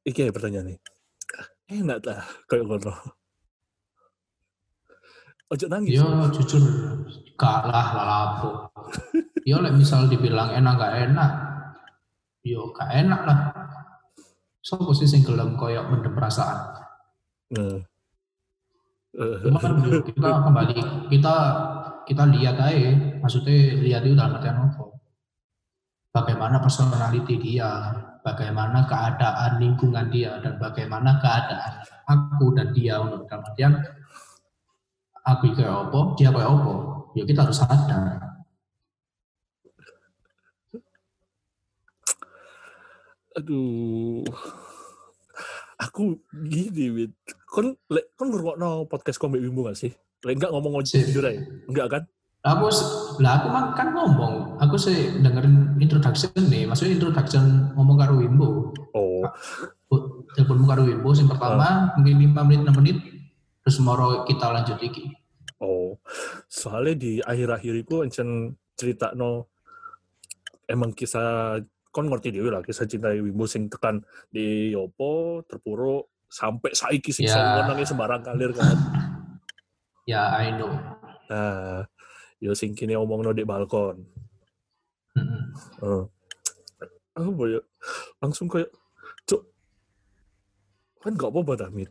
[0.06, 0.78] Iki ya pertanyaan nih.
[1.66, 2.94] Enak lah kayak ngono.
[5.46, 5.94] Ojo nangis.
[5.94, 6.62] yo jujur
[7.38, 8.50] gak lah lalapo.
[9.46, 11.32] Yo lek misal dibilang enak gak enak,
[12.42, 13.38] yo gak enak lah.
[14.58, 16.82] Sopo sih sing gelem koyok mendem perasaan.
[19.14, 20.76] Cuman yo, kita kembali
[21.14, 21.34] kita
[22.10, 22.90] kita lihat aja,
[23.22, 23.54] maksudnya
[23.86, 24.82] lihat itu dalam artian apa?
[26.10, 27.70] Bagaimana personality dia,
[28.26, 33.72] bagaimana keadaan lingkungan dia, dan bagaimana keadaan aku dan dia untuk dalam artian
[35.26, 36.74] aku kayak apa, dia kayak apa.
[37.18, 38.26] Ya kita harus sadar.
[43.36, 44.24] aduh.
[45.76, 46.16] Aku
[46.48, 47.12] gini, Wit.
[47.44, 49.92] Kon lek kon ngrungokno podcast Kombe Bimbo gak sih?
[50.24, 51.44] Lek enggak ngomong ngomong jujur aja.
[51.68, 52.02] Enggak kan?
[52.46, 52.70] Aku
[53.18, 58.70] lah aku mah kan ngomong, aku sih dengerin introduction nih, maksudnya introduction ngomong karo Wimbo.
[58.94, 59.26] Oh,
[60.38, 62.96] Telepon karo Wimbo yang pertama mungkin 5 menit 6 menit
[63.66, 65.10] terus moro kita lanjut iki.
[65.58, 65.98] oh.
[66.46, 69.50] Soalnya di akhir-akhir itu encen cerita no
[70.70, 71.58] emang kisah
[71.90, 77.26] kon ngerti dewe lah kisah cinta Wimbo sing tekan di Yopo terpuruk sampai saiki sing
[77.26, 77.34] Ya.
[77.34, 77.66] yeah.
[77.66, 78.76] nangis sembarang kalir kan.
[80.06, 80.70] Ya I know.
[81.26, 81.82] Nah,
[82.38, 84.06] yo sing kini omong no di balkon.
[85.18, 85.42] Mm-mm.
[85.82, 86.06] Oh.
[87.18, 87.58] Apa ya?
[88.22, 88.70] Langsung kayak,
[89.26, 89.42] cuk,
[91.00, 91.90] kan gak apa-apa Damit.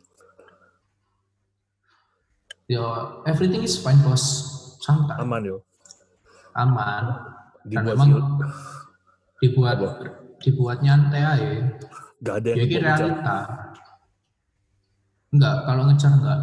[2.66, 2.82] Ya
[3.24, 4.22] everything is fine bos,
[4.82, 5.62] santai, Aman yo.
[6.52, 7.04] aman.
[7.66, 8.10] Dan Dibuat memang
[9.38, 9.90] dibuat Apa?
[10.38, 11.46] dibuat nyantai aja.
[12.18, 12.96] gak ada Ya yang mau bicara.
[12.96, 13.36] realita.
[15.30, 16.40] Enggak, kalau ngejar enggak.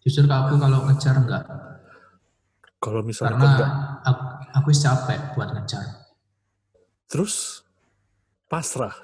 [0.00, 1.44] Ke aku kalau ngejar enggak.
[2.80, 3.70] Kalau misalnya Karena enggak,
[4.06, 4.22] aku,
[4.56, 5.84] aku capek buat ngejar.
[7.10, 7.66] terus
[8.46, 8.94] pasrah.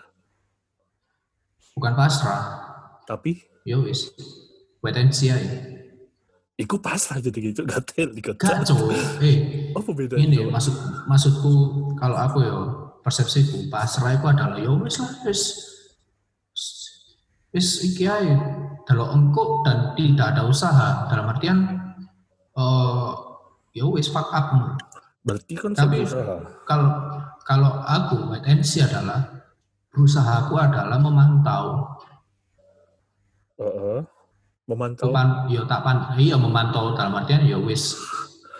[1.74, 2.42] Bukan pasrah,
[3.04, 4.14] Tapi, ya wis.
[4.80, 5.75] Wait and see aja.
[6.56, 8.64] Iku pasrah jadi gitu, gatel dikejar.
[8.64, 8.96] Gak coy.
[9.20, 9.36] Eh,
[9.76, 10.24] Apa bedanya?
[10.24, 10.72] ini maksud
[11.04, 11.52] maksudku
[11.94, 12.56] kalau aku ya
[13.00, 15.40] persepsiku pasrah itu adalah ya wis lah wis
[17.52, 18.32] wis iki ae
[18.84, 21.58] kalau engkau dan tidak ada usaha dalam artian
[22.52, 23.10] eh
[23.72, 24.48] ya wis fuck up
[25.20, 26.06] Berarti kan Tapi-
[26.64, 26.88] kalau
[27.42, 29.22] kalau aku wait and see adalah
[29.90, 31.84] berusaha aku adalah memantau
[33.56, 34.00] Heeh.
[34.66, 35.14] Memantau.
[35.14, 37.94] Meman, ya tak pan, iya memantau dalam artian ya wis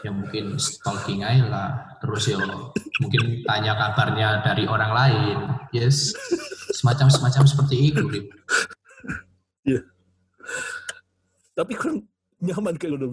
[0.06, 2.38] ya mungkin stalking aja lah terus ya
[3.02, 5.38] mungkin tanya kabarnya dari orang lain
[5.74, 6.14] yes
[6.70, 8.26] semacam semacam seperti itu Rip.
[11.58, 11.98] Tapi kan
[12.38, 13.08] nyaman kayak udah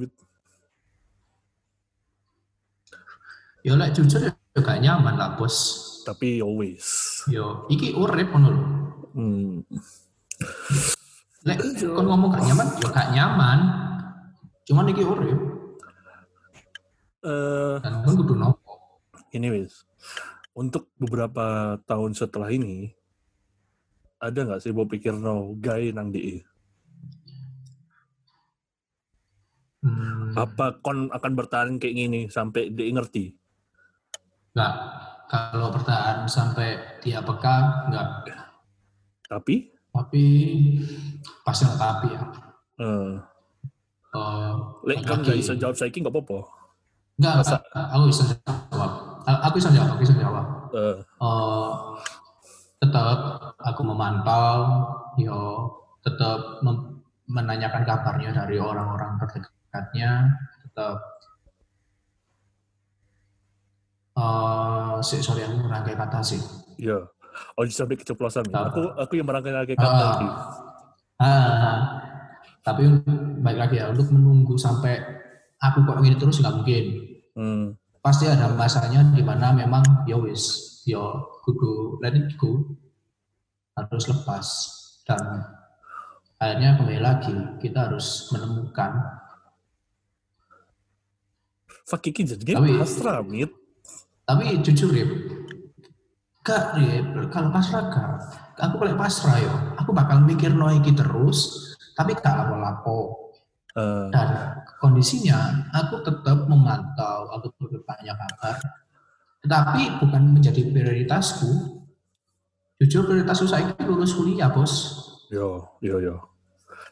[3.63, 7.23] ya lah jujur ya gak nyaman lah bos Tapi wis.
[7.31, 8.63] yo iki urip ngono lho
[9.13, 9.61] Hmm.
[11.43, 13.59] Lek kon ngomong gak nyaman ya gak nyaman
[14.63, 15.39] cuman iki urip
[17.23, 18.99] Eh, kon kudu nopo
[19.31, 19.87] ini wis.
[20.53, 22.91] untuk beberapa tahun setelah ini
[24.19, 26.43] ada nggak sih mau pikir no guy nang DE?
[29.83, 33.35] Hmm, Apa kon akan bertahan kayak gini sampai DE ngerti?
[34.55, 34.73] Enggak.
[35.27, 38.07] Kalau bertahan sampai dia peka, enggak.
[39.27, 40.23] Tapi Tapi
[41.45, 42.23] pasti ada tapi ya.
[42.81, 43.13] eh
[44.13, 44.53] Eh,
[44.85, 46.39] lek kan nggak bisa jawab saya nggak apa-apa.
[47.17, 48.91] Enggak, Masa- aku bisa jawab.
[49.25, 50.45] Aku bisa jawab, aku bisa jawab.
[50.69, 51.69] Eh, Eh,
[52.77, 53.17] tetap
[53.57, 54.57] aku memantau,
[55.17, 55.37] yo
[56.05, 60.29] tetap mem- menanyakan kabarnya dari orang-orang terdekatnya,
[60.61, 61.01] tetap
[64.13, 66.37] eh sih, sorry aku merangkai kata sih.
[66.77, 67.01] iya.
[67.53, 68.45] Oh sampai keceplosan.
[68.49, 68.69] Ah.
[68.69, 69.99] Aku aku yang merangkai kata Ah.
[70.11, 70.27] lagi.
[71.17, 71.77] Ah,
[72.61, 72.89] tapi
[73.39, 74.97] baik lagi ya untuk menunggu sampai
[75.57, 76.85] aku kok gini terus nggak mungkin.
[77.33, 77.65] Hmm.
[77.99, 81.01] Pasti ada masanya di mana memang ya wis, yo
[81.41, 82.59] kudu let it go
[83.73, 84.45] harus lepas
[85.03, 85.19] dan
[86.37, 88.91] akhirnya kembali lagi kita harus menemukan
[91.83, 93.51] Fuck iki jadi Tapi- pasrah, mit.
[94.23, 95.03] tapi jujur ya
[96.43, 98.09] gak Rip, kalau pasrah gak
[98.59, 103.23] aku kalau pasrah yo aku bakal mikir no iki terus tapi gak lapo-lapo
[103.73, 108.61] Eh, dan kondisinya aku tetap memantau, aku tetap banyak kabar,
[109.41, 111.81] tetapi bukan menjadi prioritasku.
[112.77, 115.01] Jujur prioritasku saya lulus kuliah bos.
[115.33, 116.21] yo, yo, yo.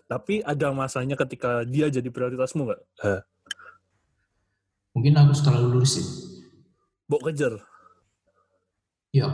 [0.10, 2.82] Tapi ada masanya ketika dia jadi prioritasmu nggak?
[3.06, 3.22] Eh,
[4.98, 6.08] Mungkin aku setelah lulus sih.
[7.06, 7.62] Bok kejar.
[9.12, 9.28] Ya,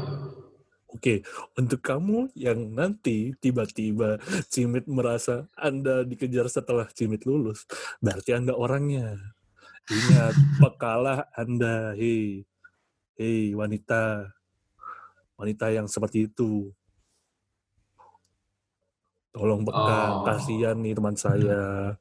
[0.88, 1.22] Oke,
[1.54, 4.18] untuk kamu yang nanti tiba-tiba
[4.50, 7.68] Cimit merasa Anda dikejar setelah Cimit lulus,
[8.02, 9.20] berarti Anda orangnya.
[9.92, 12.48] Ingat, pekalah Anda, hei,
[13.20, 14.32] hei wanita,
[15.38, 16.74] wanita yang seperti itu.
[19.36, 20.26] Tolong peka, Oh.
[20.26, 21.94] kasihan nih teman saya.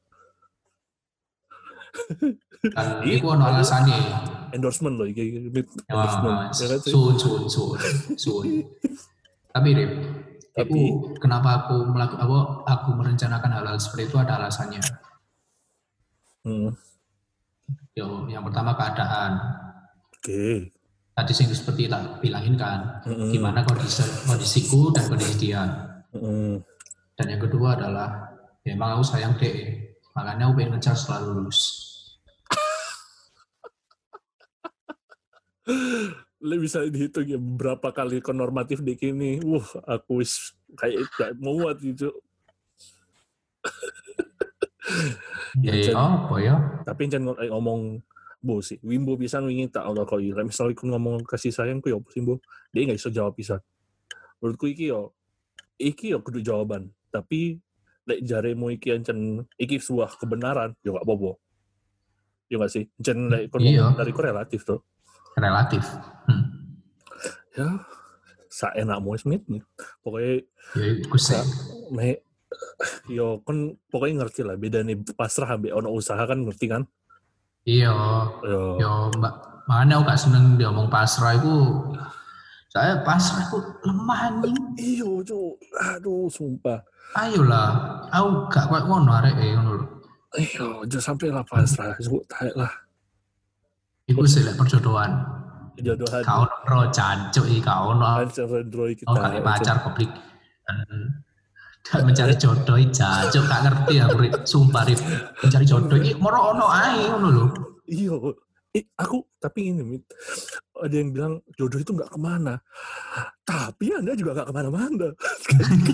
[2.73, 3.99] dan Ih, itu ada alasannya.
[4.57, 5.53] Endorsement loh, ini
[5.85, 6.37] Ya, endorsement.
[6.51, 6.91] Ya kan sih?
[6.91, 7.77] sun, sun, sun,
[8.17, 8.45] sun.
[9.53, 9.91] Tapi Rip,
[10.51, 10.81] Tapi- itu
[11.17, 14.81] kenapa aku melakukan apa aku merencanakan hal-hal seperti itu ada alasannya.
[16.41, 16.73] Hmm,
[17.93, 19.37] Yo, yang pertama keadaan.
[20.13, 20.71] Oke.
[21.11, 23.33] Tadi sing seperti tak bilangin kan, Mm-mm.
[23.33, 25.65] gimana kondisi kondisiku dan kondisi dia.
[26.13, 26.61] Mm-mm.
[27.13, 31.86] Dan yang kedua adalah ya emang aku sayang DE, makanya aku pengen ngejar setelah lulus.
[36.63, 39.43] Bisa dihitung ya berapa kali konormatif di kini.
[39.43, 42.11] Wah, aku wis kayak gak muat gitu.
[45.57, 46.55] Ya, ya apa ya?
[46.87, 47.99] Tapi jangan eh, ngomong
[48.39, 48.79] bu sih.
[48.85, 50.37] Wimbo pisan wingi tak Allah kau iya.
[50.39, 52.23] Misalnya aku ngomong kasih sayang ku ya apa sih?
[52.71, 53.59] Dia nggak bisa jawab pisan.
[54.39, 55.11] Menurutku iki yo,
[55.75, 56.87] iki yo kudu jawaban.
[57.11, 57.59] Tapi
[58.07, 61.31] lek jaremu iki ancen iki sebuah kebenaran, yo gak apa-apa.
[62.47, 62.87] Yo gak sih?
[62.95, 63.91] Jen lek kon Iya.
[63.91, 64.79] ngomong dari ku relatif tuh.
[65.37, 65.85] Relatif.
[66.25, 66.45] Hmm.
[67.53, 67.69] Ya,
[68.49, 69.45] saenakmu Smith.
[70.01, 70.41] Pokoknya
[70.75, 71.41] Ya sih.
[71.87, 72.19] me
[73.07, 76.83] yo kon pokoknya ngerti lah beda nih pasrah ambek ono usaha kan ngerti kan
[77.63, 77.91] Iya.
[78.43, 79.33] yo Yo mbak,
[79.67, 81.55] makanya aku gak seneng dia ngomong pasrah itu.
[82.67, 84.55] Saya pasrah itu lemah anjing.
[84.77, 86.79] iyo cuk aduh sumpah
[87.15, 89.83] Ayolah, aku gak kuat ngono arek ngono
[90.35, 92.71] iyo jangan sampai lah pasrah cuk taek lah
[94.07, 95.11] Iku sih perjodohan.
[95.77, 100.09] jodohan Kau ro cancuk iki kau kita Oh kali pacar publik.
[100.65, 101.21] Dan
[101.87, 104.33] dan mencari jodoh jancuk gak ngerti aku Rip.
[104.47, 104.99] Sumpah Rip.
[105.43, 107.45] Mencari jodoh iki moro ono ae ngono lho.
[107.87, 108.35] iyo
[108.75, 110.03] eh, aku tapi ini Mit,
[110.77, 112.59] ada yang bilang jodoh itu nggak ke mana
[113.47, 115.07] tapi anda juga nggak ke mana-mana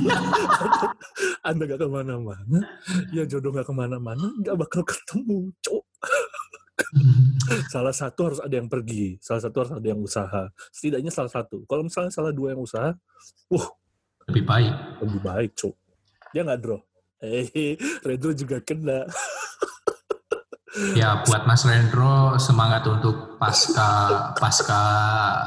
[1.48, 2.60] anda nggak ke mana-mana
[3.16, 5.84] ya jodoh nggak ke mana-mana nggak bakal ketemu cuk
[7.74, 10.44] salah satu harus ada yang pergi, salah satu harus ada yang usaha.
[10.70, 11.66] Setidaknya salah satu.
[11.66, 12.94] Kalau misalnya salah dua yang usaha,
[14.24, 14.74] Lebih baik.
[15.04, 15.76] lebih baik, cuk.
[16.32, 16.80] Dia nggak draw.
[17.20, 17.76] Eh,
[18.08, 19.04] Redro juga kena.
[20.98, 24.82] Ya buat Mas Rendro semangat untuk pasca pasca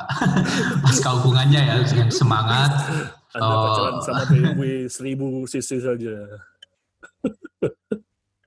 [0.87, 2.71] pasca hubungannya ya yang semangat.
[3.35, 3.63] Anda Oh.
[3.69, 6.15] pacaran sama BMW seribu cc saja.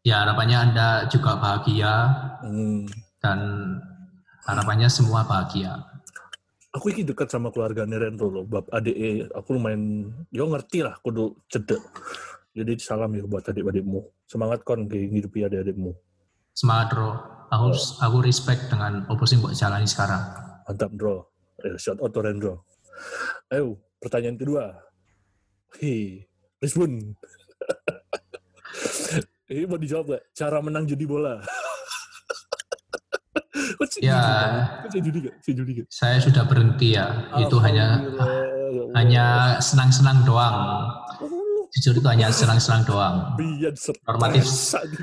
[0.10, 2.10] Ya harapannya Anda juga bahagia
[2.42, 2.90] Hmm.
[3.22, 3.38] dan
[4.50, 5.86] harapannya semua bahagia.
[6.74, 9.30] Aku ini dekat sama keluarga Rendro loh, bab ADE.
[9.38, 11.78] Aku lumayan, yo ngerti lah, kudu cedek.
[12.58, 14.02] Jadi salam ya buat adik-adikmu.
[14.26, 15.94] Semangat kon ke hidupi adik-adikmu.
[16.58, 17.10] Semangat Ro.
[17.54, 17.70] Aku
[18.02, 20.26] aku respect dengan opo sing mbok jalani sekarang.
[20.66, 21.30] Mantap, bro.
[21.62, 22.66] Eh, shout out to Rendro.
[23.54, 24.74] Ayo, pertanyaan kedua.
[25.78, 26.26] Hei,
[26.58, 26.98] Rizbun.
[29.50, 30.24] Ini mau dijawab gak?
[30.38, 31.42] Cara menang judi bola.
[34.00, 34.22] Ya.
[34.92, 35.36] judi gak?
[35.44, 35.88] Judi gak?
[35.90, 37.26] Saya sudah berhenti ya.
[37.42, 38.50] Itu hanya ya
[38.94, 39.26] hanya
[39.60, 40.56] senang-senang doang.
[41.20, 43.16] Oh, Jujur itu hanya senang-senang doang.
[44.08, 44.46] Normatif.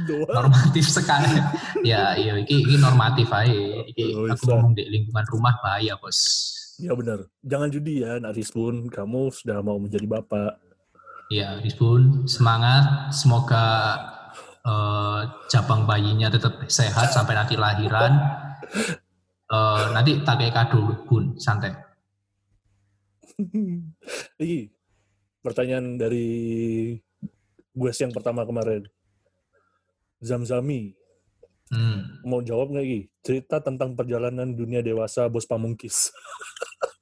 [0.07, 0.35] doang.
[0.35, 1.39] Normatif sekali.
[1.91, 3.51] ya, iya, ini, ini normatif aja.
[3.87, 6.19] Ini Oh, aku ngomong di lingkungan rumah bahaya, bos.
[6.83, 7.27] Ya benar.
[7.47, 8.91] Jangan judi ya, Nak Rizbun.
[8.91, 10.59] Kamu sudah mau menjadi bapak.
[11.31, 13.15] Ya, Rizbun, semangat.
[13.15, 13.99] Semoga
[15.47, 18.13] cabang bayinya tetap sehat sampai nanti lahiran.
[19.47, 21.71] Eh, nanti kayak kado, Bun, santai.
[24.43, 24.67] Ini
[25.39, 26.29] pertanyaan dari
[27.71, 28.83] gue yang pertama kemarin.
[30.19, 30.97] Zamzami,
[31.67, 32.23] Hmm.
[32.23, 33.01] mau jawab nggak Gi?
[33.27, 36.15] Cerita tentang perjalanan dunia dewasa bos pamungkis.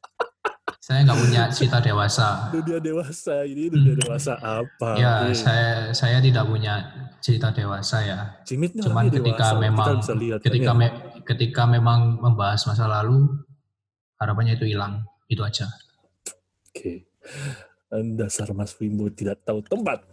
[0.85, 2.53] Saya nggak punya cerita dewasa.
[2.53, 4.91] dunia dewasa, ini dunia dewasa apa?
[4.93, 5.01] Hmm.
[5.01, 5.32] Ya, Oke.
[5.32, 6.74] saya saya tidak punya
[7.24, 8.18] cerita dewasa ya.
[8.45, 9.89] Cimit nih Cuman ketika dewasa, memang
[10.20, 10.93] lihat ketika kan, ya.
[10.93, 13.32] me- ketika memang membahas masa lalu
[14.20, 15.09] harapannya itu hilang.
[15.24, 15.72] Itu aja.
[16.68, 17.09] Oke.
[18.20, 20.05] Dasar Mas Wimbo tidak tahu tempat.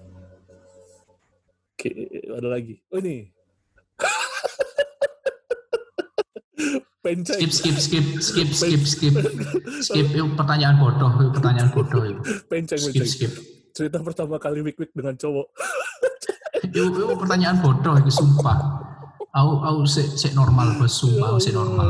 [1.76, 1.91] Oke,
[2.32, 2.80] ada lagi.
[2.88, 3.28] Oh ini.
[7.01, 7.33] Penceng.
[7.49, 9.15] Skip skip skip skip skip skip
[9.81, 12.21] skip itu pertanyaan bodoh, itu pertanyaan bodoh itu.
[12.45, 13.09] Penceng, Skip penceng.
[13.09, 13.31] skip.
[13.73, 15.47] Cerita pertama kali wik-wik dengan cowok.
[16.61, 18.53] Itu, itu pertanyaan bodoh itu sumpah.
[19.33, 21.89] Aku aku sik sik normal bos sumpah aku sik normal.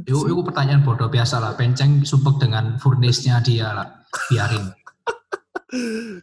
[0.00, 1.52] Itu, itu pertanyaan bodoh biasa lah.
[1.58, 3.88] Penceng sumpek dengan furnisnya dia lah.
[4.30, 4.70] Biarin.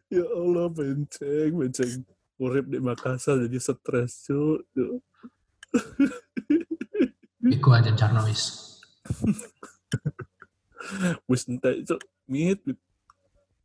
[0.07, 2.07] Ya Allah, penceng, penceng.
[2.39, 4.63] Urip di Makassar jadi stres, cuy.
[7.41, 8.77] Iku aja Jarnois.
[11.29, 12.01] Wis entek, cuk.
[12.29, 12.77] Mit, mit.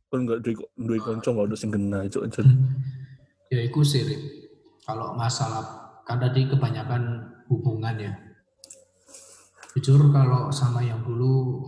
[0.07, 2.25] Kan nggak duwe duwe konco nggak ada sing kena, cuk.
[2.31, 2.47] Cuk.
[3.53, 4.01] Ya itu sih.
[4.87, 5.67] Kalau masalah,
[6.07, 8.13] kan tadi kebanyakan hubungan ya.
[9.77, 11.61] Jujur kalau sama yang dulu,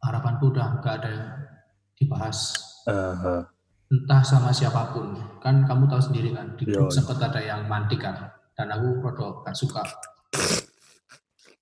[0.00, 1.12] harapanku udah gak ada
[1.98, 2.56] dibahas.
[2.88, 3.44] Aha.
[3.90, 5.12] Entah sama siapa pun.
[5.42, 6.94] Kan kamu tahu sendiri kan, di grup Yo.
[6.94, 8.32] sempat ada yang mantik kan.
[8.56, 9.82] Dan aku rodok gak suka.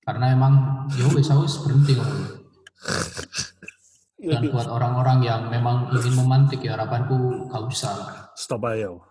[0.07, 0.55] Karena emang,
[0.95, 1.99] ya aku wis berhenti.
[4.17, 7.95] Dan buat orang-orang yang memang ingin memantik ya harapanku gak usah.
[8.39, 9.03] Stop ayo.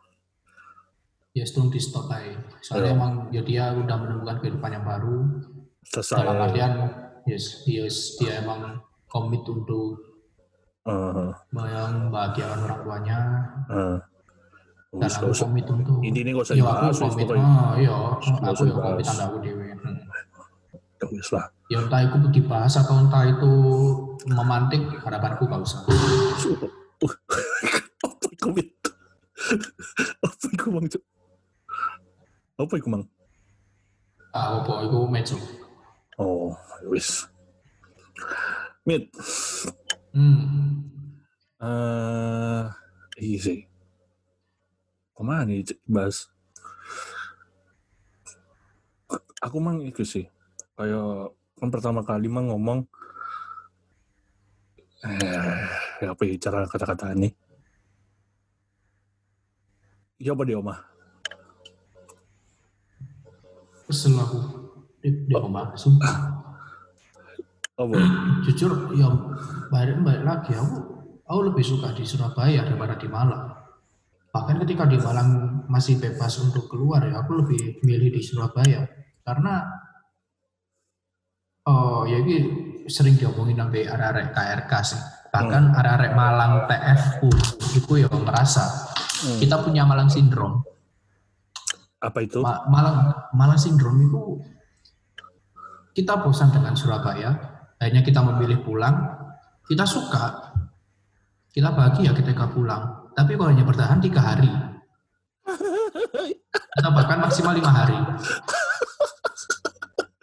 [1.35, 2.31] ya setrum di stop aja.
[2.63, 2.95] Soalnya Iya.
[2.95, 5.19] emang ya dia udah menemukan kehidupan yang baru.
[5.83, 6.23] Selesai.
[6.23, 6.73] Dalam artian
[7.27, 8.79] yes, yes, dia emang
[9.11, 9.99] komit untuk
[10.85, 11.33] Aha.
[11.49, 13.19] membahagiakan orang tuanya
[13.71, 13.97] aha.
[14.95, 17.95] dan aku komit untuk Ini nih gak usah ya dibahas, aku wis, komit ah iya
[18.21, 19.54] aku yang komit tanda aku dewe
[20.95, 21.03] Hmm.
[21.03, 21.45] Ya wis lah.
[21.67, 23.51] ya entah itu dibahas atau entah itu
[24.31, 27.11] memantik harapanku gak usah uh,
[28.05, 28.69] Apa iku mit?
[30.23, 30.87] Apa iku mang?
[32.55, 33.03] Apa iku mang?
[34.35, 35.37] ah apa itu mejo
[36.15, 37.27] Oh, ya wis.
[38.87, 39.11] Mit,
[40.15, 40.79] hmm.
[41.59, 42.63] eh
[43.19, 43.67] iya sih.
[45.11, 46.31] Ke mana nih bahas?
[49.43, 50.31] Aku mang itu sih.
[50.75, 52.83] Kayak kan pertama kali mang ngomong
[55.05, 57.31] eh apa ya cara kata-kata ini?
[60.19, 60.95] Ya apa dia omah?
[63.85, 64.39] kesel aku.
[64.99, 66.33] Di, di rumah sumpah.
[67.75, 67.95] Apa?
[68.47, 69.07] jujur ya
[69.69, 70.57] balik balik lagi.
[70.57, 70.75] Aku
[71.27, 73.51] aku lebih suka di Surabaya daripada di Malang.
[74.31, 78.87] Bahkan ketika di Malang masih bebas untuk keluar ya aku lebih milih di Surabaya.
[79.21, 79.61] Karena
[81.65, 82.35] oh ya ini
[82.85, 87.29] sering diomongin sampai arek-arek KRK sih bahkan arek-arek Malang TFU
[87.73, 88.65] itu ya merasa
[89.15, 89.39] Hmm.
[89.39, 90.59] kita punya Malang Syndrome
[92.03, 92.43] Apa itu?
[92.43, 94.21] Ma- Malang Malang Syndrome itu
[95.95, 97.31] kita bosan dengan Surabaya,
[97.79, 98.91] akhirnya kita memilih pulang.
[99.63, 100.51] Kita suka,
[101.47, 103.07] kita bahagia ketika pulang.
[103.15, 104.51] Tapi kalau hanya bertahan tiga hari,
[106.77, 107.95] atau bahkan maksimal lima hari.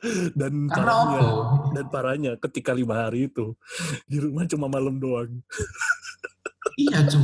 [0.38, 1.56] Dan Karena parahnya, apa?
[1.72, 3.54] dan parahnya ketika lima hari itu
[4.04, 5.30] di rumah cuma malam doang.
[6.74, 7.22] Iya cu,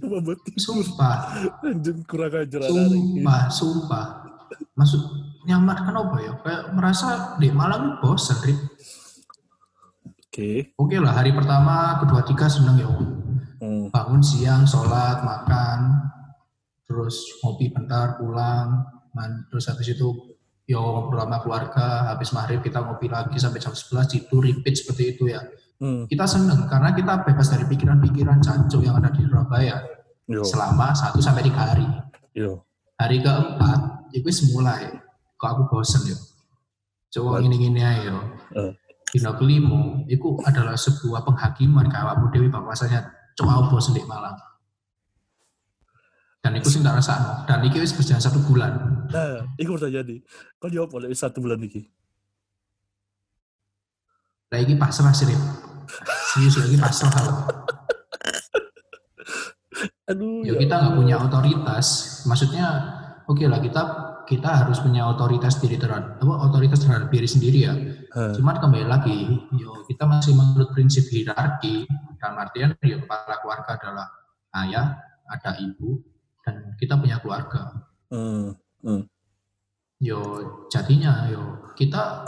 [0.00, 0.60] Cuma buat tidur.
[0.60, 1.16] sumpah,
[1.64, 4.06] Anjing kurang ajar sumpah, sumpah.
[4.74, 5.00] Maksud
[5.44, 6.32] nyaman kan apa ya?
[6.42, 7.08] Kayak merasa
[7.38, 8.58] di Malang bosan, Rip.
[10.26, 10.72] Oke.
[10.76, 12.90] Oke lah, hari pertama, kedua, tiga seneng ya.
[13.60, 13.92] Hmm.
[13.92, 16.00] bangun siang sholat makan
[16.88, 18.72] terus ngopi bentar pulang
[19.12, 20.08] man, terus habis itu
[20.70, 25.18] yo ngobrol sama keluarga habis maghrib kita ngopi lagi sampai jam 11 tidur repeat seperti
[25.18, 25.42] itu ya
[25.80, 26.04] Hmm.
[26.04, 29.80] Kita seneng karena kita bebas dari pikiran-pikiran jancuk yang ada di Surabaya
[30.28, 31.86] Yo, selama 1 sampai 3 hari.
[32.36, 32.68] yo.
[33.00, 34.92] Hari keempat, itu mulai.
[35.40, 36.20] Kok aku bosen yo.
[37.08, 37.48] Coba What?
[37.48, 38.20] ini-ini aja yo.
[38.60, 38.72] Eh.
[39.10, 44.36] Dino kelima, itu adalah sebuah penghakiman ke awakmu dewi bahwasanya coba aku bosen di Malang.
[46.40, 47.44] Dan itu sih tak rasa.
[47.44, 48.72] Dan itu wis berjalan satu bulan.
[49.12, 50.16] Nah, itu terjadi.
[50.56, 51.84] Kau jawab oleh satu bulan ini.
[54.50, 55.28] Lagi pasrah sih.
[56.32, 57.34] Serius lagi pasrah aku.
[60.10, 60.60] Aduh, Ya ya.
[60.66, 61.86] kita nggak punya otoritas.
[62.26, 62.66] Maksudnya,
[63.30, 63.82] oke lah kita
[64.26, 67.74] kita harus punya otoritas diri terhadap apa otoritas terhadap diri sendiri ya.
[68.14, 68.34] Hah.
[68.34, 71.86] Cuman kembali lagi, yo kita masih menurut prinsip hierarki.
[72.18, 74.06] Dalam artian, yo kepala keluarga adalah
[74.66, 74.98] ayah,
[75.30, 75.98] ada ibu,
[76.44, 77.86] dan kita punya keluarga.
[78.10, 78.56] Hmm.
[80.00, 80.20] Yo
[80.72, 82.24] jadinya yo kita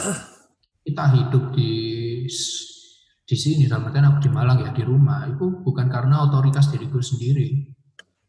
[0.84, 1.72] kita hidup di
[3.22, 7.00] di sini dalam artian aku di Malang ya di rumah itu bukan karena otoritas diriku
[7.00, 7.64] sendiri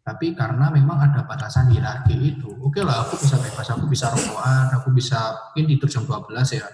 [0.03, 4.67] tapi karena memang ada batasan hierarki itu oke lah aku bisa bebas aku bisa rokokan
[4.79, 6.67] aku bisa mungkin tidur jam 12 ya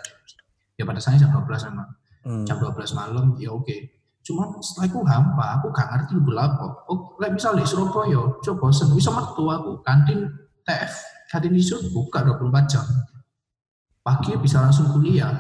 [0.78, 1.90] ya batasannya jam 12 memang
[2.20, 2.44] Hmm.
[2.44, 3.99] jam 12 malam ya oke
[4.30, 8.94] cuman setelah itu hampa aku gak ngerti apa oh like misalnya Surabaya coba bosen.
[8.94, 10.30] Bisa metu aku kantin
[10.62, 10.94] TF
[11.34, 12.86] kantin isu buka 24 jam.
[14.06, 15.34] Pagi bisa langsung kuliah.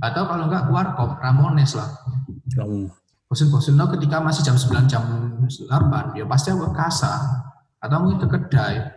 [0.00, 1.88] Atau kalau enggak keluar kop Ramones lah.
[2.56, 2.88] Hmm.
[3.32, 5.00] bosen-bosen lo ketika masih jam 9 jam
[5.48, 7.12] 8 ya pasti aku ke kasa
[7.80, 8.92] atau mungkin ke kedai.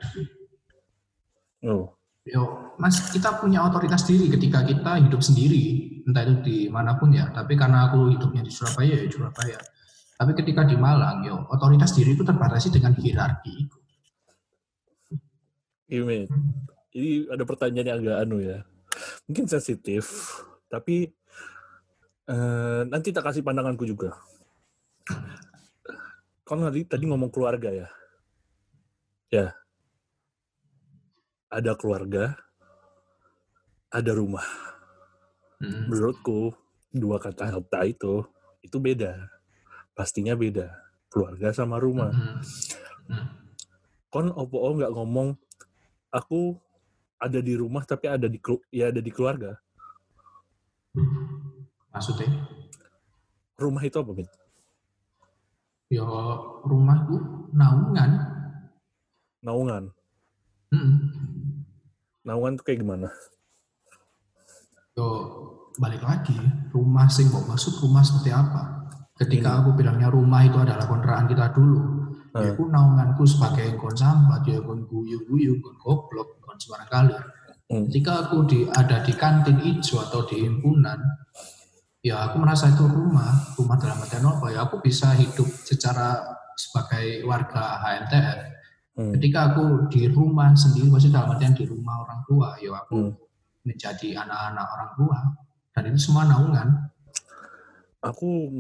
[1.63, 1.95] Oh.
[2.27, 7.09] yo mas kita punya otoritas diri ketika kita hidup sendiri entah itu di mana pun
[7.15, 9.57] ya tapi karena aku hidupnya di Surabaya ya di Surabaya
[10.15, 13.85] tapi ketika di Malang yo otoritas diri itu terbatasi dengan hierarki
[15.85, 16.25] Ini,
[16.97, 18.65] ini ada pertanyaan yang agak anu ya.
[19.29, 20.33] Mungkin sensitif,
[20.65, 21.13] tapi
[22.25, 24.17] eh, nanti tak kasih pandanganku juga.
[26.41, 27.87] Kau tadi tadi ngomong keluarga ya.
[29.29, 29.47] Ya.
[31.53, 32.33] Ada keluarga,
[33.95, 34.43] ada rumah.
[35.63, 35.87] Hmm.
[35.87, 36.51] Menurutku
[36.91, 38.27] dua kata kata itu
[38.59, 39.31] itu beda.
[39.95, 40.67] Pastinya beda.
[41.07, 42.11] Keluarga sama rumah.
[42.11, 42.43] Hmm.
[43.07, 43.27] Hmm.
[44.15, 45.35] kon opo nggak ngomong
[46.07, 46.55] aku
[47.19, 48.39] ada di rumah tapi ada di
[48.71, 49.59] ya ada di keluarga
[51.91, 52.47] maksudnya
[53.59, 54.31] rumah itu apa Mit?
[55.91, 56.07] yo
[56.63, 57.15] rumahku
[57.51, 58.11] naungan
[59.43, 59.91] naungan
[60.73, 60.97] Hmm.
[62.25, 63.07] naungan tuh kayak gimana
[64.95, 65.07] yo
[65.75, 66.39] balik lagi
[66.71, 68.87] rumah sing mbok maksud rumah seperti apa
[69.19, 71.91] ketika aku bilangnya rumah itu adalah kontrakan kita dulu ya
[72.35, 72.51] Hmm.
[72.51, 77.15] aku naunganku sebagai kon sambat ya kon guyu-guyu kon goblok kon sembarang kali
[77.67, 77.87] Hmm.
[77.91, 80.99] ketika aku di ada di kantin hijau atau di himpunan
[81.99, 86.23] ya aku merasa itu rumah rumah dalam artian apa ya aku bisa hidup secara
[86.55, 88.39] sebagai warga HMTF
[88.95, 89.11] Hmm.
[89.15, 93.11] ketika aku di rumah sendiri maksudnya dalam artian di rumah orang tua ya aku Hmm.
[93.65, 95.17] Menjadi anak-anak orang tua
[95.73, 96.69] dan itu semua naungan
[97.99, 98.53] aku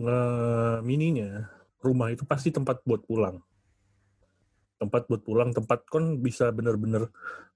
[0.81, 1.45] mininya
[1.79, 3.39] rumah itu pasti tempat buat pulang
[4.81, 7.07] tempat buat pulang tempat kon bisa bener-bener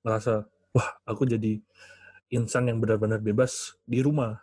[0.06, 1.58] ngerasa wah aku jadi
[2.30, 4.38] insan yang benar-benar bebas di rumah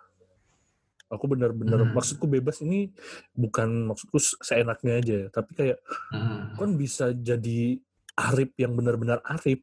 [1.06, 1.94] aku benar-benar Hmm.
[1.94, 2.90] maksudku bebas ini
[3.30, 5.78] bukan maksudku seenaknya aja ya, tapi kayak
[6.10, 6.58] Hmm.
[6.58, 7.78] kon bisa jadi
[8.18, 9.62] arif yang benar-benar arif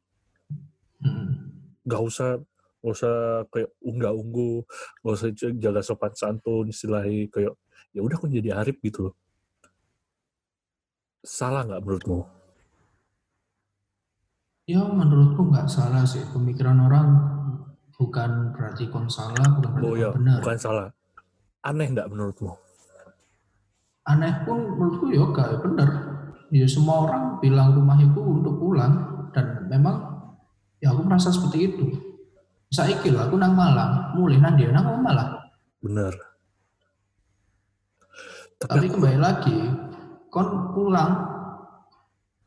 [1.03, 1.51] Hmm.
[1.83, 2.39] gak usah
[2.84, 4.67] gak usah kayak unggah unggu
[4.99, 7.55] gak usah jaga sopan santun istilahnya kayak
[7.95, 9.15] ya udah kon jadi arif gitu loh
[11.23, 12.27] salah nggak menurutmu
[14.63, 17.07] Ya menurutku nggak salah sih pemikiran orang
[17.99, 20.38] bukan berarti kon salah bukan berarti oh kon ya benar.
[20.39, 20.88] bukan salah
[21.63, 22.51] aneh nggak menurutmu
[24.03, 25.89] Aneh pun menurutku ya gak benar.
[26.51, 28.99] Ya semua orang bilang rumah itu untuk pulang
[29.31, 29.95] dan memang
[30.84, 31.86] ya aku merasa seperti itu.
[32.74, 35.38] Saiki lah aku nang Malang, mulai nang dia nang Malang.
[35.84, 36.15] bener
[38.55, 39.57] tapi, Tapi kembali lagi,
[40.32, 41.11] kon pulang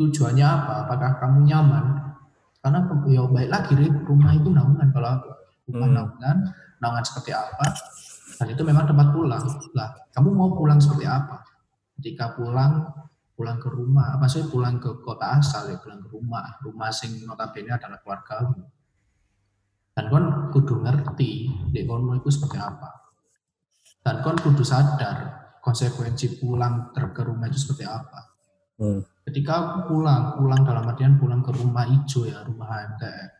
[0.00, 0.88] tujuannya apa?
[0.88, 1.84] Apakah kamu nyaman?
[2.64, 3.76] Karena ya baik lagi
[4.08, 5.30] rumah itu naungan kalau aku.
[5.68, 5.96] Rumah Hmm.
[6.00, 6.36] naungan,
[6.80, 7.68] naungan seperti apa?
[8.40, 9.44] Dan itu memang tempat pulang.
[9.76, 11.44] Lah, kamu mau pulang seperti apa?
[12.00, 12.86] Ketika pulang,
[13.36, 16.56] pulang ke rumah, apa sih pulang ke kota asal ya, pulang ke rumah.
[16.64, 18.56] Rumah sing notabene adalah keluarga.
[19.96, 22.92] Dan kon kudu ngerti, dek kon itu seperti apa.
[24.04, 28.20] Dan kon kudu sadar konsekuensi pulang ter ke rumah itu seperti apa.
[28.76, 29.00] Hmm.
[29.24, 33.30] Ketika aku pulang, pulang dalam artian pulang ke rumah hijau ya, rumah HMTF.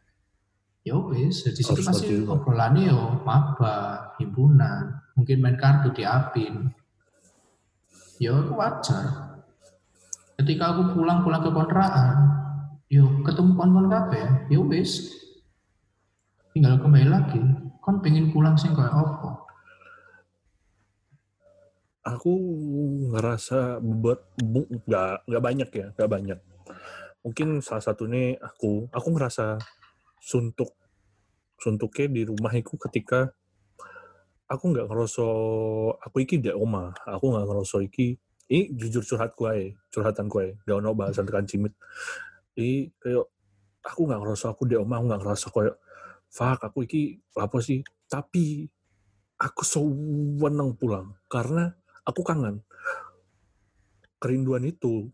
[0.86, 6.70] Ya wis, di situ pasti obrolannya yo maba, himpunan, mungkin main kartu di Apin.
[8.22, 9.36] ya aku wajar.
[10.40, 12.16] Ketika aku pulang-pulang ke kontrakan,
[12.88, 15.10] yo ketemu kon-kon kabeh, ya wis.
[16.56, 17.36] Tinggal kembali lagi.
[17.84, 19.44] Kon pengen pulang sing kayak apa?
[22.00, 22.32] Aku
[23.12, 24.24] ngerasa bu-
[24.88, 26.40] nggak nggak banyak ya, nggak banyak.
[27.20, 29.60] Mungkin salah satunya aku, aku ngerasa
[30.16, 30.72] suntuk
[31.60, 33.36] suntuknya di rumahku ketika
[34.48, 35.28] aku nggak ngerasa
[36.08, 38.16] aku iki di oma, aku nggak ngerasa iki
[38.48, 41.76] ini jujur curhat gue, curhatan gue, gak ono bahasan tekan cimit.
[42.56, 43.28] Ini kayak
[43.84, 45.76] aku nggak ngerasa aku di oma, aku nggak ngerasa kayak
[46.30, 47.82] fuck aku iki apa sih?
[48.06, 48.66] Tapi
[49.36, 51.72] aku sewenang pulang karena
[52.06, 52.62] aku kangen.
[54.16, 55.10] Kerinduan itu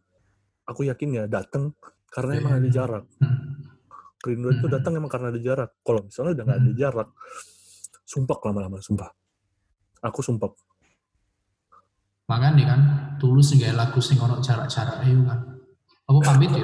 [0.63, 1.75] aku yakin ya datang
[2.13, 3.05] karena emang ada jarak.
[3.19, 3.67] Hmm.
[4.23, 4.75] Kerinduan itu Hmm.
[4.79, 5.71] datang emang karena ada jarak.
[5.83, 6.79] Kalau misalnya udah nggak ada Hmm.
[6.79, 7.09] jarak,
[8.07, 9.11] sumpah lama-lama, sumpah.
[10.07, 10.53] Aku sumpah.
[12.31, 12.81] Makanya kan
[13.19, 15.41] tulus nggak lagu sing ono jarak-jarak ayo kan.
[16.07, 16.63] Aku pamit ya.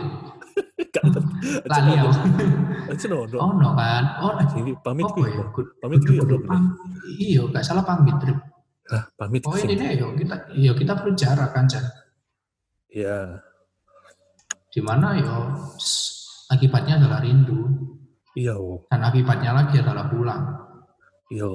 [1.69, 2.11] Lali ya.
[2.89, 3.37] Aja no, no.
[3.39, 4.05] Oh no kan.
[4.25, 4.33] Oh
[4.81, 5.45] pamit ya?
[5.53, 6.49] Good- Pamit ki ya, kudu Bro.
[6.49, 6.75] pam-
[7.19, 8.17] Iya, gak salah pamit.
[8.21, 8.39] Trip.
[8.89, 11.85] Hah, pamit Oh ini deh, yo kita, yo kita perlu jarak kan, Jan.
[12.89, 13.45] Ya,
[14.69, 15.37] Di mana yo
[16.49, 17.69] akibatnya adalah rindu
[18.33, 18.89] iya, wo.
[18.89, 20.41] dan akibatnya lagi adalah pulang.
[21.29, 21.49] iya.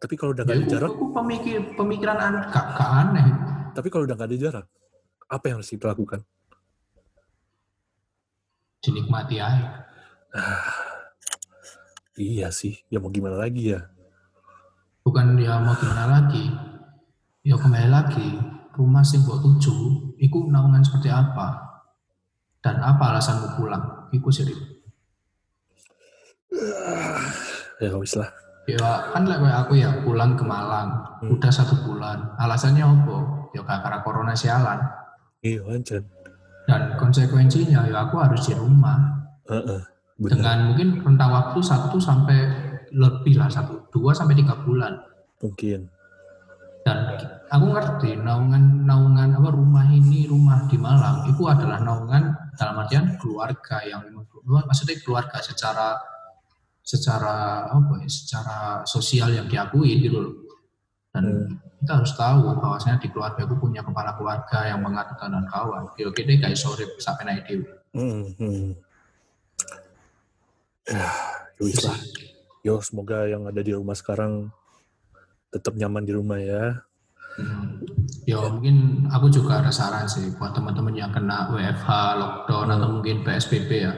[0.00, 3.26] Tapi kalau udah Ya, nggak ada jarak, aku pemikir, pemikiran an, gak, gak aneh.
[3.70, 4.66] tapi kalau udah nggak ada jarak,
[5.28, 6.24] apa yang harus kita lakukan?
[8.80, 9.84] Dinikmati aja.
[12.16, 13.80] Iya sih, ya mau gimana lagi ya?
[15.04, 16.48] Bukan ya mau gimana lagi.
[17.40, 18.36] Ya kembali lagi,
[18.76, 19.72] rumah sing buat tuju,
[20.20, 21.56] itu naungan seperti apa?
[22.60, 24.12] Dan apa alasanmu pulang?
[24.12, 24.44] Iku sih.
[24.44, 24.60] Rik.
[27.80, 28.28] Ya wis lah.
[28.68, 30.92] Ya kan lek aku ya pulang ke Malang,
[31.24, 31.32] Hmm.
[31.36, 32.36] udah satu bulan.
[32.36, 33.16] Alasannya apa?
[33.56, 34.78] Ya karena corona sialan.
[35.40, 36.04] Iya, anjir.
[36.70, 38.96] Dan konsekuensinya ya aku harus di rumah.
[39.50, 39.80] Heeh.
[40.20, 40.30] Benar.
[40.36, 42.38] Dengan mungkin rentang waktu satu sampai
[42.94, 45.00] lebih lah satu dua sampai tiga bulan.
[45.42, 45.88] Mungkin.
[46.84, 46.98] Dan
[47.50, 53.16] aku ngerti naungan naungan apa rumah ini rumah di Malang itu adalah naungan dalam artian
[53.20, 54.00] keluarga yang
[54.44, 55.96] maksudnya keluarga secara
[56.80, 58.58] secara apa ya secara
[58.88, 60.34] sosial yang diakui gitu loh.
[61.12, 61.69] Dan Hmm.
[61.80, 65.88] Kita harus tahu bahwasanya di keluarga itu punya kepala keluarga yang mengatur dan kawan.
[65.96, 67.64] Yo kita gak iso urip sampai naik dewi.
[67.96, 68.66] Hmm, hmm.
[70.92, 71.08] Ya,
[71.56, 71.96] ya wis lah.
[72.60, 74.52] Yo, semoga yang ada di rumah sekarang
[75.48, 76.84] tetap nyaman di rumah ya.
[77.40, 77.80] Hmm.
[78.28, 81.88] Ya mungkin aku juga ada saran sih buat teman-teman yang kena WFH,
[82.20, 83.92] lockdown atau mungkin PSBB ya.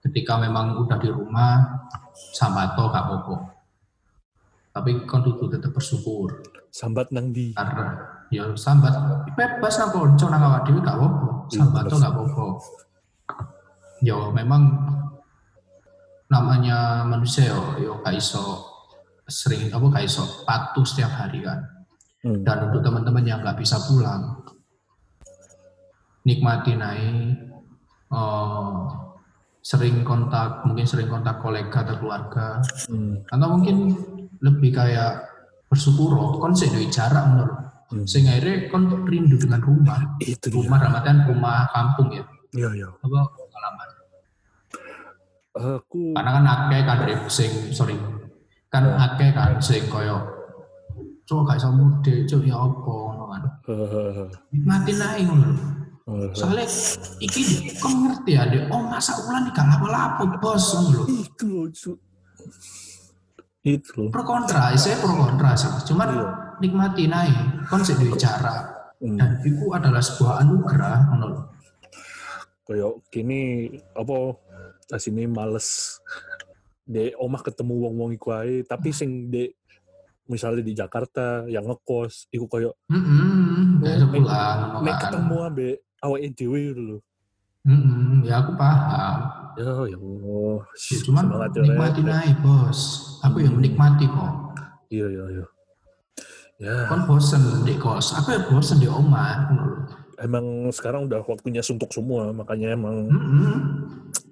[0.00, 1.84] Ketika memang udah di rumah,
[2.32, 3.36] sambato gak apa-apa.
[4.72, 7.50] Tapi kudu tetap bersyukur Sambat nang di.
[7.52, 7.86] karena
[8.30, 8.94] ya sambat
[9.34, 11.28] bebas nang konco nang awak dhewe gak apa-apa.
[11.50, 12.00] Iya, Sambato bener.
[12.00, 12.46] gak apa-apa.
[14.00, 14.62] Ya memang
[16.26, 18.62] namanya manusia yo yo gak iso
[19.26, 21.58] sering apa gak iso patuh setiap hari kan.
[22.20, 22.44] Hmm.
[22.44, 24.44] Dan untuk teman-teman yang nggak bisa pulang,
[26.22, 27.32] nikmati naik,
[28.12, 28.80] eh,
[29.60, 33.24] sering kontak, mungkin sering kontak kolega atau keluarga, Hmm.
[33.24, 33.96] atau mungkin
[34.36, 35.29] lebih kayak
[35.70, 37.54] bersyukur, kon sih duwe jarak menurut,
[37.90, 38.06] Hmm.
[38.06, 42.88] sehingga akhirnya kon rindu dengan rumah, Itu rumah ramadan, rumah kampung ya, Iya, iya.
[42.90, 43.88] apa pengalaman.
[45.50, 47.98] Aku Karena kan akeh kan Rip, sing sorry,
[48.66, 50.22] kan akeh kan sing koyo,
[51.26, 53.42] cok gak iso mudik, cok ya apa, ngono kan.
[53.66, 55.64] eh, Nikmati naik ngono lho.
[56.10, 56.66] eh, Soalnya
[57.18, 57.42] iki
[57.74, 58.70] kok ngerti ya, Dek?
[58.70, 61.04] Oh masa ulan gak lapo-lapo bos ngono lho.
[63.60, 64.08] Itu.
[64.08, 65.68] Pro kontra, saya pro kontra sih.
[65.92, 66.26] Cuman Iya.
[66.60, 68.68] nikmati naik, kon sik duwe cara.
[69.00, 69.16] Hmm.
[69.16, 71.48] Dan itu adalah sebuah anugerah lho.
[72.64, 73.40] Kayak kini
[73.96, 74.36] apa
[74.92, 75.98] asine males
[76.84, 79.56] de omah ketemu wong-wong iku ae, tapi sing de
[80.30, 85.10] misalnya di Jakarta yang ngekos iku koyo pulang nek kan.
[85.10, 85.74] ketemu ambek
[86.06, 87.00] awake dhewe gitu loh.
[87.66, 89.39] Heeh, ya aku paham.
[89.58, 90.58] Ya ya Allah.
[90.76, 92.80] Ya, cuman Semangat ya, nikmati naik, Bos.
[93.24, 94.32] Aku yang menikmati kok.
[94.90, 95.46] Iya iya iya.
[96.60, 99.00] Ya, Kon bosen di kos, aku ya bosen di lho.
[100.20, 103.56] emang sekarang udah waktunya suntuk semua, makanya emang Heeh.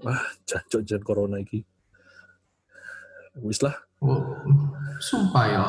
[0.04, 1.64] wah jancuk jan corona iki.
[3.40, 3.72] Wis lah.
[4.04, 4.20] Oh,
[5.00, 5.64] sumpah ya,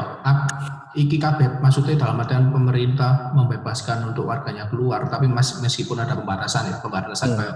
[0.99, 6.67] iki kabeh maksudnya dalam artian pemerintah membebaskan untuk warganya keluar, tapi mas, meskipun ada pembatasan
[6.67, 7.39] ya, pembatasan Hmm.
[7.39, 7.55] kayak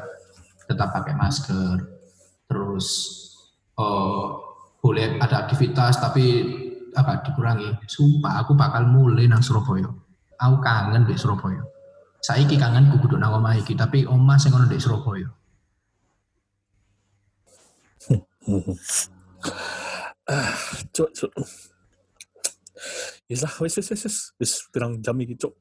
[0.68, 1.78] tetap pakai masker,
[2.48, 2.88] terus
[3.78, 4.44] oh,
[4.84, 6.44] boleh ada aktivitas tapi
[6.94, 7.88] apa dikurangi.
[7.88, 9.90] Sumpah aku bakal mulai nang Surabaya.
[10.44, 11.64] aku kangen di Surabaya.
[12.20, 15.30] Saiki kangen ku kudu nang omah iki, tapi omah sing ono di Surabaya.
[20.28, 20.56] ah
[20.96, 21.32] cuk cuk
[23.32, 25.56] Yes lah, wes wes wes, wes pirang jam iki cuk.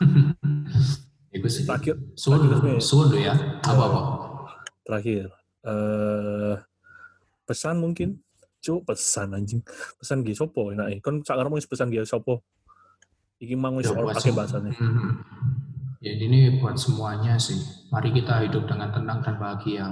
[1.36, 1.64] Iku sih.
[1.64, 2.48] Terakhir, Suwun,
[2.80, 3.32] suwun lho ya.
[3.64, 4.31] Apa-apa?
[4.92, 5.32] Terakhir.
[5.62, 6.54] eh
[7.48, 8.20] pesan mungkin,
[8.60, 9.64] cuk pesan anjing,
[9.96, 12.44] pesan gitu sopo enak Kon sekarang mau pesan gitu sopo.
[13.40, 14.70] Iki mang wis Ya, ora buat pakai.
[16.02, 17.62] Ya ini buat semuanya sih.
[17.94, 19.86] Mari kita hidup dengan tenang dan bahagia.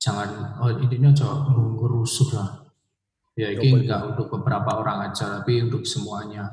[0.00, 2.64] Jangan, oh intinya aja ngerusuh lah.
[3.36, 6.48] Ya Ya, ini enggak untuk beberapa orang aja, tapi untuk semuanya.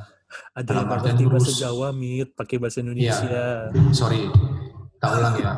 [0.51, 1.51] Ada ngerti bahasa.
[1.55, 3.72] Jawa, mit, pakai bahasa Indonesia.
[3.95, 4.27] sorry,
[4.99, 5.51] tak ulang ya.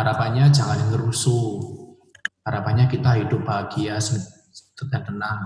[0.00, 1.60] Harapannya jangan ngerusuh.
[2.40, 4.00] Harapannya kita hidup bahagia
[4.88, 5.40] dan tenang.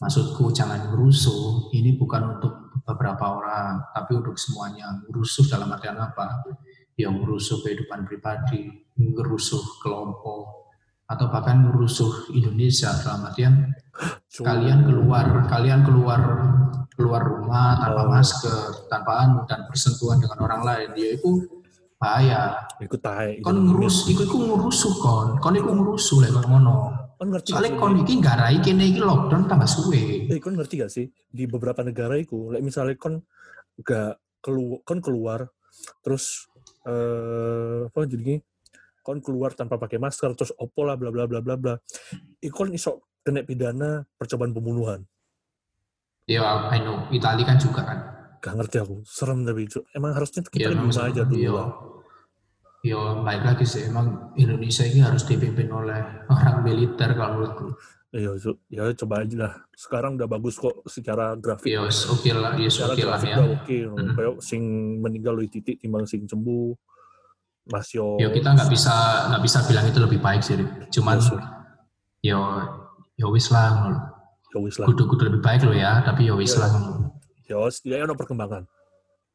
[0.00, 1.68] Maksudku jangan ngerusuh.
[1.76, 5.04] Ini bukan untuk beberapa orang, tapi untuk semuanya.
[5.04, 6.48] Ngerusuh dalam artian apa?
[6.96, 10.72] Ya ngerusuh kehidupan pribadi, ngerusuh kelompok,
[11.04, 13.68] atau bahkan ngerusuh Indonesia dalam artian
[14.32, 14.48] Cuk.
[14.48, 16.20] kalian keluar kalian keluar
[16.96, 18.08] keluar rumah tanpa Oh.
[18.08, 21.61] masker tanpa anu dan bersentuhan dengan orang lain ya itu
[22.02, 22.66] bahaya.
[22.82, 23.38] Ikut tae.
[23.38, 25.28] kon ngurus iku iku ngurusuh kon.
[25.38, 26.74] Kon iku ngurusuh lek kon ngono.
[27.14, 30.26] Kon ngerti soalnya sih, kon iki garai kene iki lockdown tambah suwe.
[30.26, 31.06] Eh, kon ngerti gak sih?
[31.30, 33.22] Di beberapa negara itu, like misalnya kon
[33.86, 35.46] gak keluar, kon keluar,
[36.02, 36.50] terus
[36.82, 38.42] eh apa jadi
[39.06, 41.74] kon keluar tanpa pakai masker, terus opo lah bla bla bla bla bla.
[42.42, 45.06] Iku kon iso kena pidana percobaan pembunuhan.
[46.26, 47.06] ya I know.
[47.10, 49.86] Itali kan juga kan Gak ngerti aku, serem tapi Cuk.
[49.94, 51.68] emang harusnya kita ya di rumah aja dulu ya lah.
[52.82, 57.78] ya baik lagi sih emang Indonesia ini harus dipimpin oleh orang militer kalau menurutku
[58.12, 58.36] Iya,
[58.68, 59.52] ya coba aja lah.
[59.72, 61.72] Sekarang udah bagus kok secara grafik.
[61.72, 63.76] ya wes, oke lah ya secara oke lah grafik ya oke.
[63.88, 64.12] Mhm.
[64.12, 64.62] Kayak sing
[65.00, 66.76] meninggal di titik timbang sing sembuh.
[67.72, 68.20] Mas yo.
[68.20, 68.92] Ya kita nggak bisa
[69.32, 70.60] nggak bisa bilang itu lebih baik sih.
[70.92, 71.40] Cuman Yes, sir.
[72.20, 72.38] yo
[73.16, 74.00] yo wis lah ngono.
[74.52, 74.86] Ya wis lah.
[74.92, 76.68] Kudu kudu lebih baik lo ya, tapi yo wis Iya.
[76.68, 76.70] lah
[77.52, 78.64] Ya setidaknya ada perkembangan.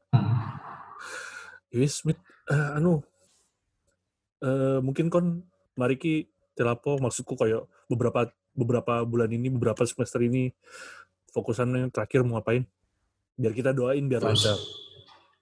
[0.09, 0.57] Hmm.
[1.69, 2.17] Ya wis, Mit.
[2.49, 3.05] Eh, anu,
[4.41, 5.45] eh, mungkin kon
[5.77, 6.25] mari ki
[6.57, 10.49] telapo maksudku kayak beberapa beberapa bulan ini beberapa semester ini
[11.29, 12.65] fokusannya terakhir mau ngapain
[13.37, 14.57] biar kita doain biar Terus lancar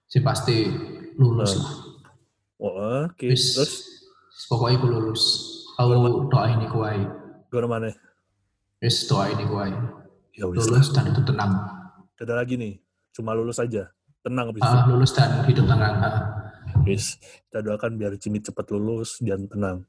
[0.03, 0.68] si pasti
[1.15, 1.64] lulus Nah.
[1.64, 1.76] lah.
[2.60, 3.73] oh, oke Wis terus
[4.52, 5.23] pokoknya aku lulus.
[5.80, 5.91] Aku
[6.27, 6.99] doain iku wae.
[7.47, 7.89] gimana mana
[8.84, 9.72] Wis doain iku wae.
[10.35, 11.53] ya Lulus dan itu tenang.
[12.23, 12.79] Ada lagi nih
[13.11, 13.91] cuma lulus aja
[14.23, 15.95] tenang habis itu Ah, lulus dan hidup tenang.
[16.83, 17.15] Wis,
[17.47, 19.83] kita doakan biar Cimit cepat lulus dan tenang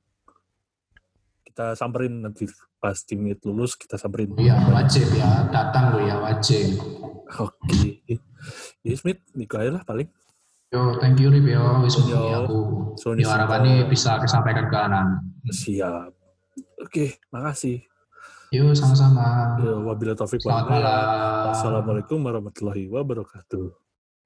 [1.47, 2.45] kita samperin nanti
[2.77, 6.77] pas Cimit lulus kita samperin Iya wajib ya datang lo ya wajib.
[7.41, 8.05] Oke.
[8.87, 10.07] Ya, Smith, nikah aja lah paling.
[10.71, 12.45] Yo thank you Rip yo wis Yo.
[12.45, 12.59] aku.
[13.01, 15.07] So, Yo harapannya bisa kesampaikan ke anak.
[15.49, 16.13] Siap.
[16.85, 17.83] Oke, makasih.
[18.55, 19.59] Yo sama-sama.
[19.59, 21.47] Ya, wabila taufik wal Selamat malam.
[21.51, 23.67] Wassalamualaikum warahmatullahi wabarakatuh.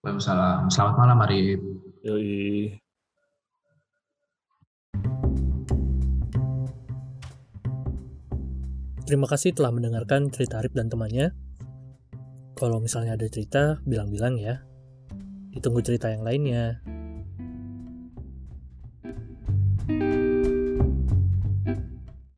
[0.05, 0.69] Waalaikumsalam.
[0.69, 1.61] Selamat malam Arif.
[2.05, 2.77] Yoi.
[9.09, 11.33] Terima kasih telah mendengarkan cerita Arif dan temannya.
[12.61, 14.61] Kalau misalnya ada cerita, bilang-bilang ya.
[15.57, 16.85] Ditunggu cerita yang lainnya.